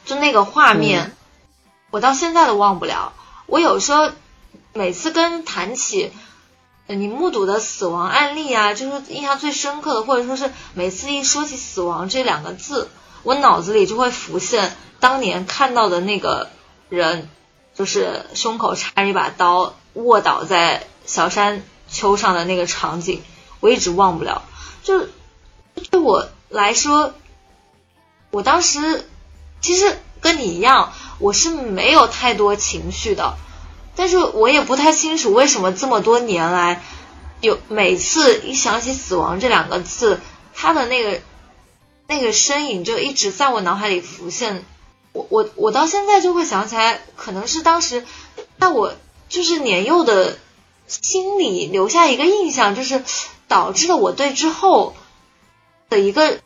[0.04, 1.16] 就那个画面，
[1.90, 3.14] 我到现在都忘不了。
[3.46, 4.12] 我有时候
[4.74, 6.12] 每次跟谈起。
[6.94, 12.88] 你目睹的死亡案例啊，就是印象最深刻的，或者说是每次一说起死亡这两个字，
[13.22, 16.50] 我脑子里就会浮现当年看到的那个
[16.88, 17.28] 人，
[17.74, 23.22] 就是胸口插着一把刀，卧倒在小山丘上的那个场景，
[23.60, 24.42] 我一直忘不了。
[24.82, 25.06] 就
[25.90, 27.14] 对我来说，
[28.30, 29.08] 我当时
[29.60, 33.36] 其实跟你一样，我是没有太多情绪的。
[34.00, 36.82] 但是我也不太清楚为什么这么多年来，
[37.42, 40.20] 有每次一想起死亡这两个字，
[40.54, 41.20] 他的那个
[42.06, 44.64] 那个身影就一直在我脑海里浮现。
[45.12, 48.06] 我我我到现在就会想起来，可能是当时
[48.58, 48.94] 在我
[49.28, 50.38] 就是年幼的
[50.86, 53.04] 心里留下一个印象，就是
[53.48, 54.94] 导致了我对之后
[55.90, 56.40] 的一个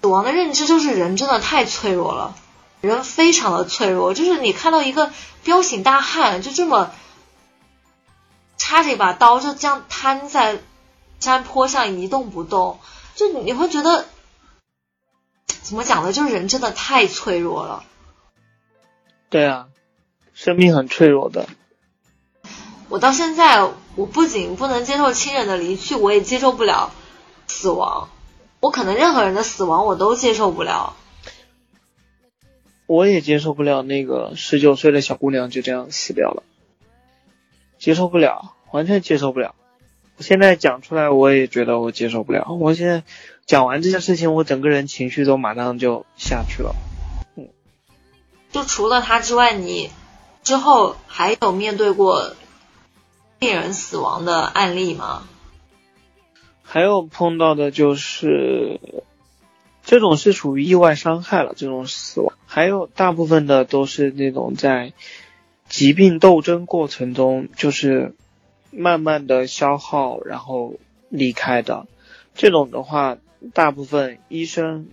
[0.00, 2.34] 死亡的认知，就是人真的太脆弱了。
[2.80, 5.10] 人非常的脆弱，就是你看到一个
[5.42, 6.92] 彪形大汉就这么
[8.56, 10.60] 插着一把刀，就这样瘫在
[11.18, 12.78] 山坡上一动不动，
[13.14, 14.06] 就你会觉得
[15.62, 16.12] 怎么讲呢？
[16.12, 17.84] 就是人真的太脆弱了。
[19.28, 19.66] 对啊，
[20.32, 21.48] 生命很脆弱的。
[22.88, 26.92] 我到现在，我不仅不能接受亲人的离去，我也接受不了
[27.48, 28.08] 死亡。
[28.60, 30.94] 我可能任何人的死亡我都接受不了。
[32.86, 36.44] 我也接受不了那个十九岁的小姑娘就这样死掉了，
[37.78, 39.56] 接受不了，完全接受不了。
[40.16, 42.56] 我现在讲出来，我也觉得我接受不了。
[42.60, 43.02] 我现在
[43.44, 46.76] 讲完这件事情，我整个人情绪都马上就下去了。
[47.36, 47.48] 嗯，
[48.52, 49.90] 就除了他之外，你
[50.44, 52.34] 之后还有面对过
[53.40, 55.28] 病人死亡的案例吗？
[56.62, 58.80] 还有碰到的就是。
[59.86, 64.92] 这种是属于意外伤害了，这种死亡，还有大部分的都是那种在
[65.68, 68.16] 疾病斗争过程中，就是
[68.72, 70.74] 慢慢的消耗然后
[71.08, 71.86] 离开的。
[72.34, 73.18] 这种的话，
[73.54, 74.88] 大部分医生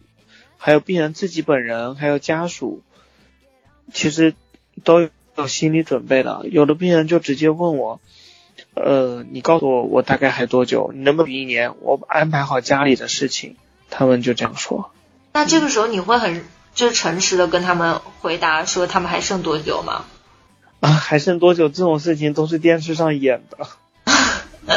[0.57, 2.83] 还有病人自己本人还有家属，
[3.91, 4.35] 其实
[4.83, 6.45] 都有心理准备的。
[6.51, 7.99] 有的病人就直接问我，
[8.75, 10.91] 呃，你告诉我我大概还多久？
[10.93, 11.73] 你能不能一年？
[11.81, 13.55] 我安排好家里的事情。
[13.95, 14.89] 他们就这样说，
[15.33, 20.05] 那这个时候你会很就是诚实的跟他们回答说他们还剩多久吗？
[20.79, 21.69] 啊，还剩多久？
[21.69, 23.67] 这种事情都是电视上演的。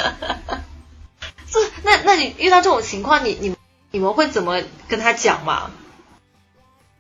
[1.51, 3.57] 这那那你遇到这种情况，你你
[3.91, 5.71] 你们会怎么跟他讲嘛？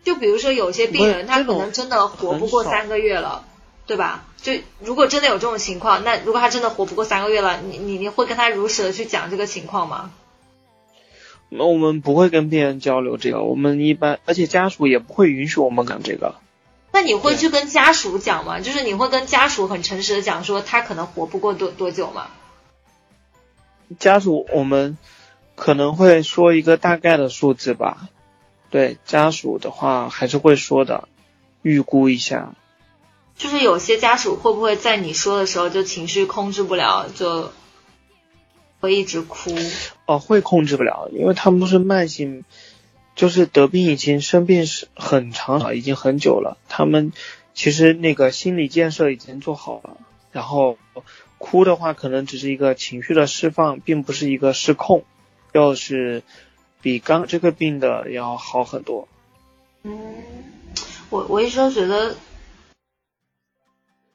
[0.02, 3.44] 就比如说有些病人他可能真的活不过三个月了，
[3.86, 4.24] 对吧？
[4.40, 10.10] 就如果真的有这种情况，那如果他真的活不过三个月了，你你你会跟他如实的去讲这个情况吗？
[11.48, 16.34] 那我们不会跟病人交流这个，我们一般，而且家属也不会允许我们讲这个。
[16.92, 18.60] 那你会去跟家属讲吗？
[18.60, 22.26] 就是你会跟家属很诚实的讲说他可能活不过多多久吗？
[24.00, 24.98] 家属我们
[25.54, 28.08] 可能会说一个大概的数字吧。
[28.68, 31.08] 对家属的话还是会说的，
[31.62, 32.54] 预估一下。
[33.36, 37.52] 就是有些家属会不会在你说的时候就情绪控制不了就？
[38.86, 39.50] 会一直哭
[40.06, 42.44] 哦，会控制不了，因为他们都是慢性，
[43.16, 46.56] 就是得病已经生病是很长了，已经很久了。
[46.68, 47.12] 他们
[47.52, 49.96] 其实那个心理建设已经做好了，
[50.30, 50.78] 然后
[51.38, 55.04] 哭的话可能只是一个情绪的释放，并不是一个失控，
[55.52, 56.22] 要是
[56.80, 59.08] 比刚这个病的要好很多。
[59.82, 60.14] 嗯，
[61.10, 62.14] 我我一直都觉得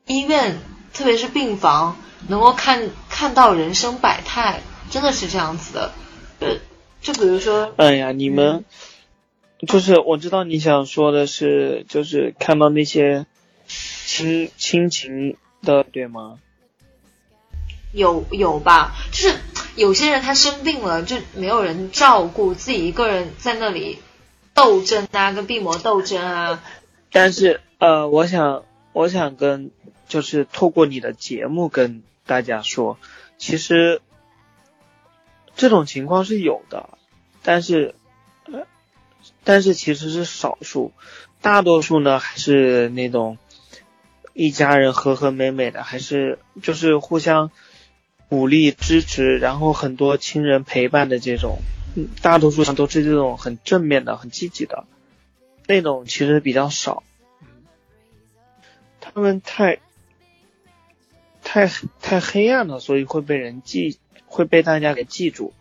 [0.07, 0.57] 医院，
[0.93, 1.97] 特别是病房。
[2.27, 4.61] 能够看看到人生百态，
[4.91, 5.91] 真的是这样子的。
[6.39, 6.57] 呃，
[7.01, 8.63] 就比如说，哎呀，你们
[9.67, 13.25] 就是我知道你想说的是，就是看到那些
[13.67, 16.37] 亲亲情的，对吗？
[17.91, 19.35] 有有吧，就是
[19.75, 23.97] 有些人他生病了，就没有人照顾，自己一个人在那里
[24.53, 26.63] 斗争啊，跟病魔斗争啊。
[27.11, 28.63] 但是呃，我想
[28.93, 29.71] 我想跟
[30.11, 32.99] 就是透过你的节目跟大家说，
[33.37, 34.01] 其实
[35.55, 36.89] 这种情况是有的，
[37.43, 37.95] 但是
[38.43, 38.67] 呃，
[39.45, 40.91] 但是其实是少数，
[41.41, 43.37] 大多数呢还是那种
[44.33, 47.49] 一家人和和美美的，还是就是互相。
[48.31, 51.59] 鼓励支持，然后很多亲人陪伴的这种，
[52.21, 54.85] 大多数上都是这种很正面的、很积极的，
[55.67, 57.03] 那种其实比较少。
[59.01, 59.79] 他们太
[61.43, 61.71] 太
[62.01, 65.53] 太黑暗了，所以会被人记，会被大家给记住。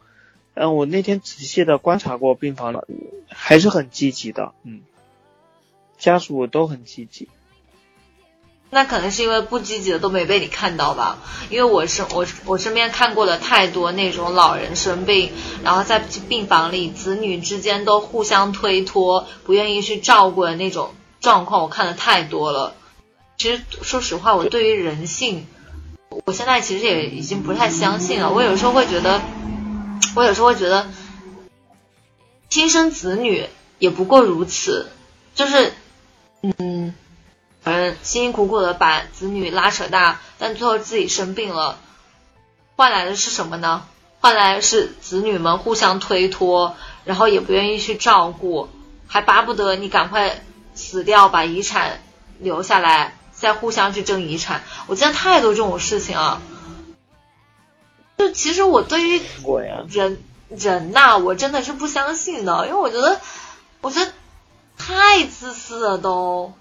[0.55, 2.87] 嗯，我那天仔细的观察过病房了，
[3.28, 4.53] 还是很积极的。
[4.64, 4.81] 嗯，
[5.99, 7.28] 家属都很积极。
[8.72, 11.18] 那可能是因为不积极的都没被你看到吧？
[11.51, 15.33] 因为我是我我身边看过的太多那种老人生病，
[15.64, 22.74] 然后在病房里子女之间都互相推脱，不愿意去照顾的那种状况，我看的太多了。
[23.39, 25.47] 其实说实话，我对于人性，
[26.26, 28.30] 我现在其实也已经不太相信了。
[28.30, 29.20] 我有时候会觉得，
[30.14, 30.88] 我有时候会觉得，
[32.48, 33.48] 亲生子女
[33.78, 34.90] 也不过如此，
[35.34, 35.72] 就是
[36.42, 36.94] 嗯。
[37.62, 41.78] 反正辛辛苦苦的把子女拉扯大，但最后自己生病了，
[42.74, 43.86] 换来的是什么呢？
[44.20, 48.70] 换来是子女们互相推脱，然后也不愿意去照顾，
[49.06, 50.42] 还巴不得你赶快
[50.74, 52.00] 死掉，把遗产
[52.38, 54.62] 留下来，再互相去争遗产。
[54.86, 56.43] 我见太多这种事情啊！
[58.18, 59.20] 就其实我对于
[59.88, 63.18] 人人呐，我真的是不相信的，因为我觉得，
[63.80, 64.12] 我觉得
[64.76, 66.53] 太自私了都。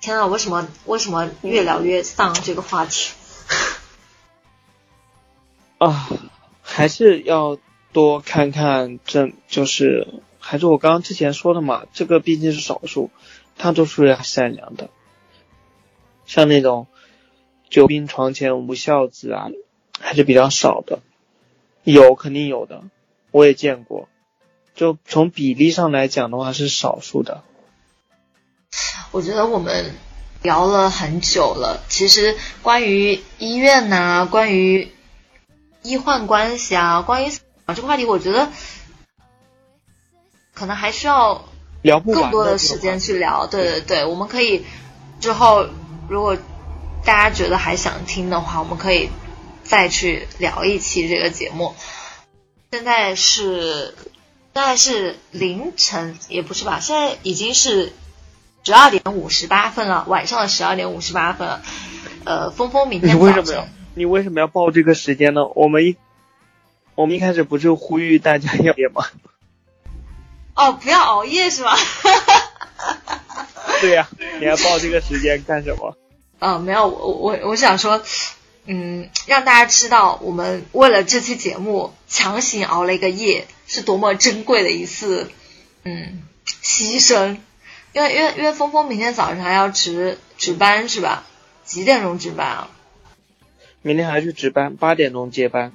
[0.00, 3.12] 天呐，为什么为什么越聊越丧这个话题？
[5.76, 6.08] 啊，
[6.62, 7.58] 还是要
[7.92, 13.10] 多看看，这就是还是我刚刚之前说的嘛，这个毕竟是少数，
[13.62, 14.88] 大多数人善良的，
[16.24, 16.86] 像那种
[17.68, 19.48] 久病床前无孝子啊，
[20.00, 21.00] 还是比较少的，
[21.84, 22.84] 有肯定有的，
[23.30, 24.08] 我也见过，
[24.74, 27.42] 就从比例上来讲的话是少数的。
[29.10, 29.94] 我觉得我们
[30.42, 34.90] 聊了很久了，其实关于医院呐，关于
[35.82, 37.30] 医患关系啊，关于
[37.66, 38.48] 啊这个话题，我觉得
[40.54, 41.44] 可能还需要
[41.82, 43.46] 聊不更多的时间去聊。
[43.46, 44.64] 对对对，我们可以
[45.20, 45.66] 之后
[46.08, 46.36] 如果
[47.04, 49.10] 大家觉得还想听的话，我们可以
[49.62, 51.74] 再去聊一期这个节目。
[52.72, 53.94] 现在是
[54.54, 56.80] 现在是凌晨，也不是吧？
[56.80, 57.92] 现在已经是。
[58.62, 61.60] 十二点五十八分了，晚上的十二点五十八分。
[62.26, 63.16] 呃，峰峰明天。
[63.16, 63.66] 你为什么要？
[63.94, 65.46] 你为什么要报这个时间呢？
[65.54, 65.96] 我们一
[66.94, 69.06] 我们一开始不是呼吁大家要点吗？
[70.54, 71.76] 哦，不要熬夜是吧？
[73.80, 74.08] 对呀，
[74.40, 75.96] 你要报这个时间干什么？
[76.38, 78.02] 啊， 没有，我我我想说，
[78.66, 85.30] 嗯，让大家知道我们为了这期节目强行熬了一个夜，是多么珍贵的一次
[85.84, 86.22] 嗯
[86.62, 87.38] 牺牲。
[87.92, 91.24] 因为因为因为峰峰明天早上还要值值班是吧？
[91.64, 92.70] 几点钟值班啊？
[93.82, 95.72] 明天还去值班，八点钟接班。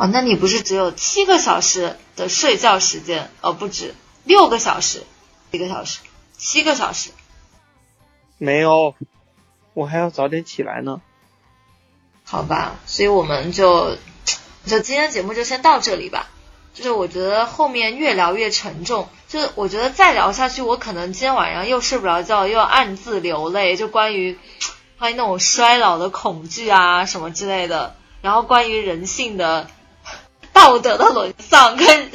[0.00, 3.30] 哦，那你不是只有七个小时的睡觉时间？
[3.42, 3.94] 哦，不止，
[4.24, 5.02] 六个小时，
[5.50, 5.98] 一个小时，
[6.38, 7.10] 七个小时。
[8.38, 8.94] 没有，
[9.74, 11.02] 我还要早点起来呢。
[12.24, 13.98] 好吧，所以我们就
[14.64, 16.30] 就今天节目就先到这里吧。
[16.72, 23.76] 就是我觉得后面越聊越沉重，就是我觉得再聊下去，我可能今天晚上又睡不着觉，又要暗自流泪。
[23.76, 24.38] 就关于
[24.98, 29.68] 关于那种衰老的恐惧啊什么之类的，然后关于人性的
[30.60, 32.10] 道德的沦丧跟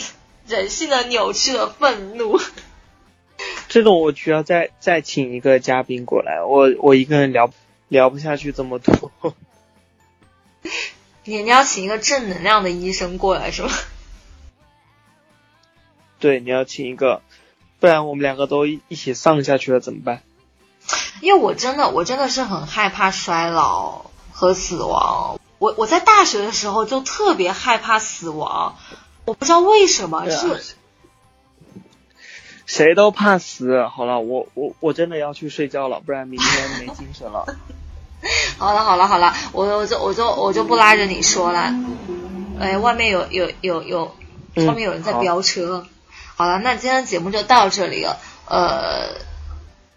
[0.45, 2.39] 人性的扭曲的愤怒，
[3.67, 7.51] 这种我需要再再请一个嘉宾过来，我我一个人聊
[7.87, 9.33] 聊不下去这么多。
[11.23, 13.69] 你你要请一个正能量的医生过来是吗？
[16.19, 17.23] 对，你要请一个，
[17.79, 20.21] 不然我们两个都一起丧下去了怎么办？
[21.19, 25.39] 因为我真的，我真的是很害怕衰老和死亡。
[25.65, 28.75] 我我在大学的时候就特别害怕死亡，
[29.25, 30.75] 我不知道为什么是。
[32.67, 33.83] 谁都怕死。
[33.87, 37.47] 好了，我我我真的要去睡觉了，不然明天没精神了。
[38.59, 41.73] 好了好了好了，我我就我就我就不拉着你说了。
[42.59, 44.15] 哎，外面有有有有，
[44.57, 45.87] 外面有人在飙车。
[46.35, 48.19] 好了，那今天的节目就到这里了。
[48.47, 49.17] 呃，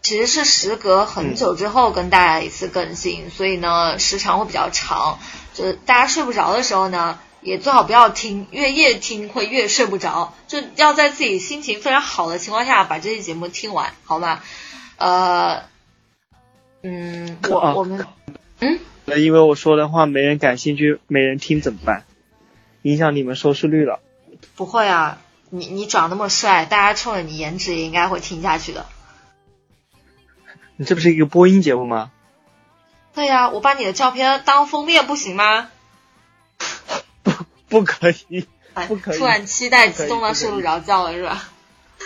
[0.01, 5.19] 其实是时隔很久之后跟大家一次更新，所以呢时长会比较长。
[5.59, 10.33] 就是大家睡不着的时候呢，也最好不要听，越夜听会越睡不着。
[10.47, 14.41] 就要在自己心情非常好的情况下把这期节目听完，好吗？
[14.99, 15.65] 呃，
[16.85, 18.07] 嗯，我我们
[18.61, 22.05] 嗯，那因为我说的话没人感兴趣，没人听怎么办？
[22.83, 23.99] 影响你们收视率了？
[24.55, 25.19] 不会啊，
[25.51, 28.87] 你你长那么帅，大家冲着你颜值也应该会听下去的。
[30.79, 32.13] 你这不是一个播音节目吗？
[33.19, 35.67] 对呀，我把你的照片当封面不行吗？
[37.25, 37.33] 不，
[37.69, 38.47] 不可以，
[38.87, 39.19] 不可以。
[39.19, 41.49] 突然期待激动到睡不着觉了，是吧？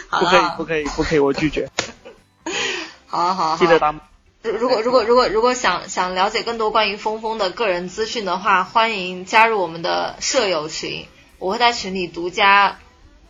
[0.09, 1.69] 不可以，不可以，不可以，我拒绝。
[3.07, 3.57] 好好好。
[3.59, 4.01] 记得当。
[4.43, 11.07] 如如果如果如果如果想想了解更多关于峰峰的个人资讯的话，欢迎加入我们的舍友群，
[11.39, 12.79] 我会在群里独家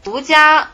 [0.05, 0.71] 独家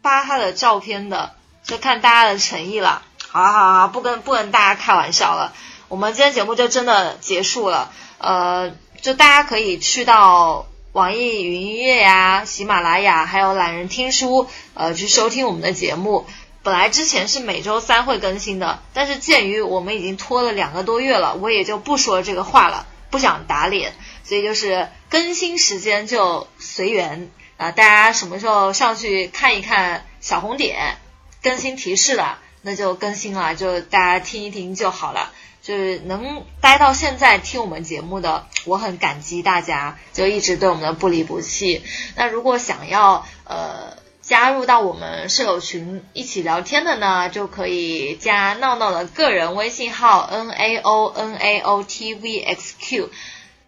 [0.00, 3.02] 发他的照片的，就看大家的诚意了。
[3.28, 5.52] 好好好，不跟不跟大家开玩笑了。
[5.92, 7.92] 我们今天节目就真的结束了。
[8.16, 16.24] 呃，就大家可以去到网易云音乐呀、喜马拉雅，还有懒人听书，呃，去收听我们的节目。
[16.62, 23.92] 本来之前是每周三会更新的，但是鉴于我们已经拖了两个多月了，我也就不说这个话了，不想打脸。
[24.24, 30.96] 所以就是更新时间就随缘啊，大家什么时候上去看一看小红点
[31.42, 32.38] 更新提示了。
[32.64, 35.32] 那就更新了，就大家听一听就好了。
[35.62, 41.84] 就是能待到现在听我们节目的，我很感激大家，就一直对我们的不离不弃。
[42.16, 53.10] 那如果想要呃加入到我们舍友群一起聊天的呢，就可以加闹闹的个人微信号 n a o n a o t v x q。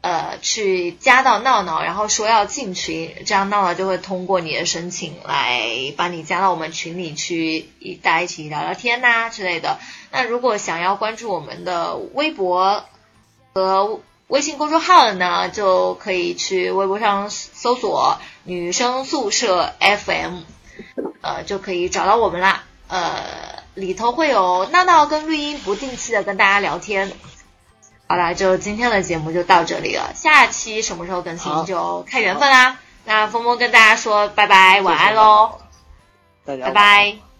[0.04, 9.78] 呃，去加到闹闹，然后说要进群，这样闹闹就会通过你的申请来把你加到我们群里去，一大家一起聊聊天呐之类的。
[10.12, 12.84] 那如果想要关注我们的微博
[13.54, 20.40] 和微信公众号的呢，就可以去微博上搜索“女生宿舍 FM”，
[21.22, 22.64] 呃，就可以找到我们啦。
[22.88, 27.10] 呃，里头会有闹闹跟绿茵不定期的跟大家聊天。
[28.06, 30.12] 好啦，就今天的节目就到这里了。
[30.14, 32.78] 下期什么时候更新就看缘分啦。
[33.04, 35.58] 那峰峰跟大家说拜拜，晚安喽，
[36.44, 37.33] 大家拜拜。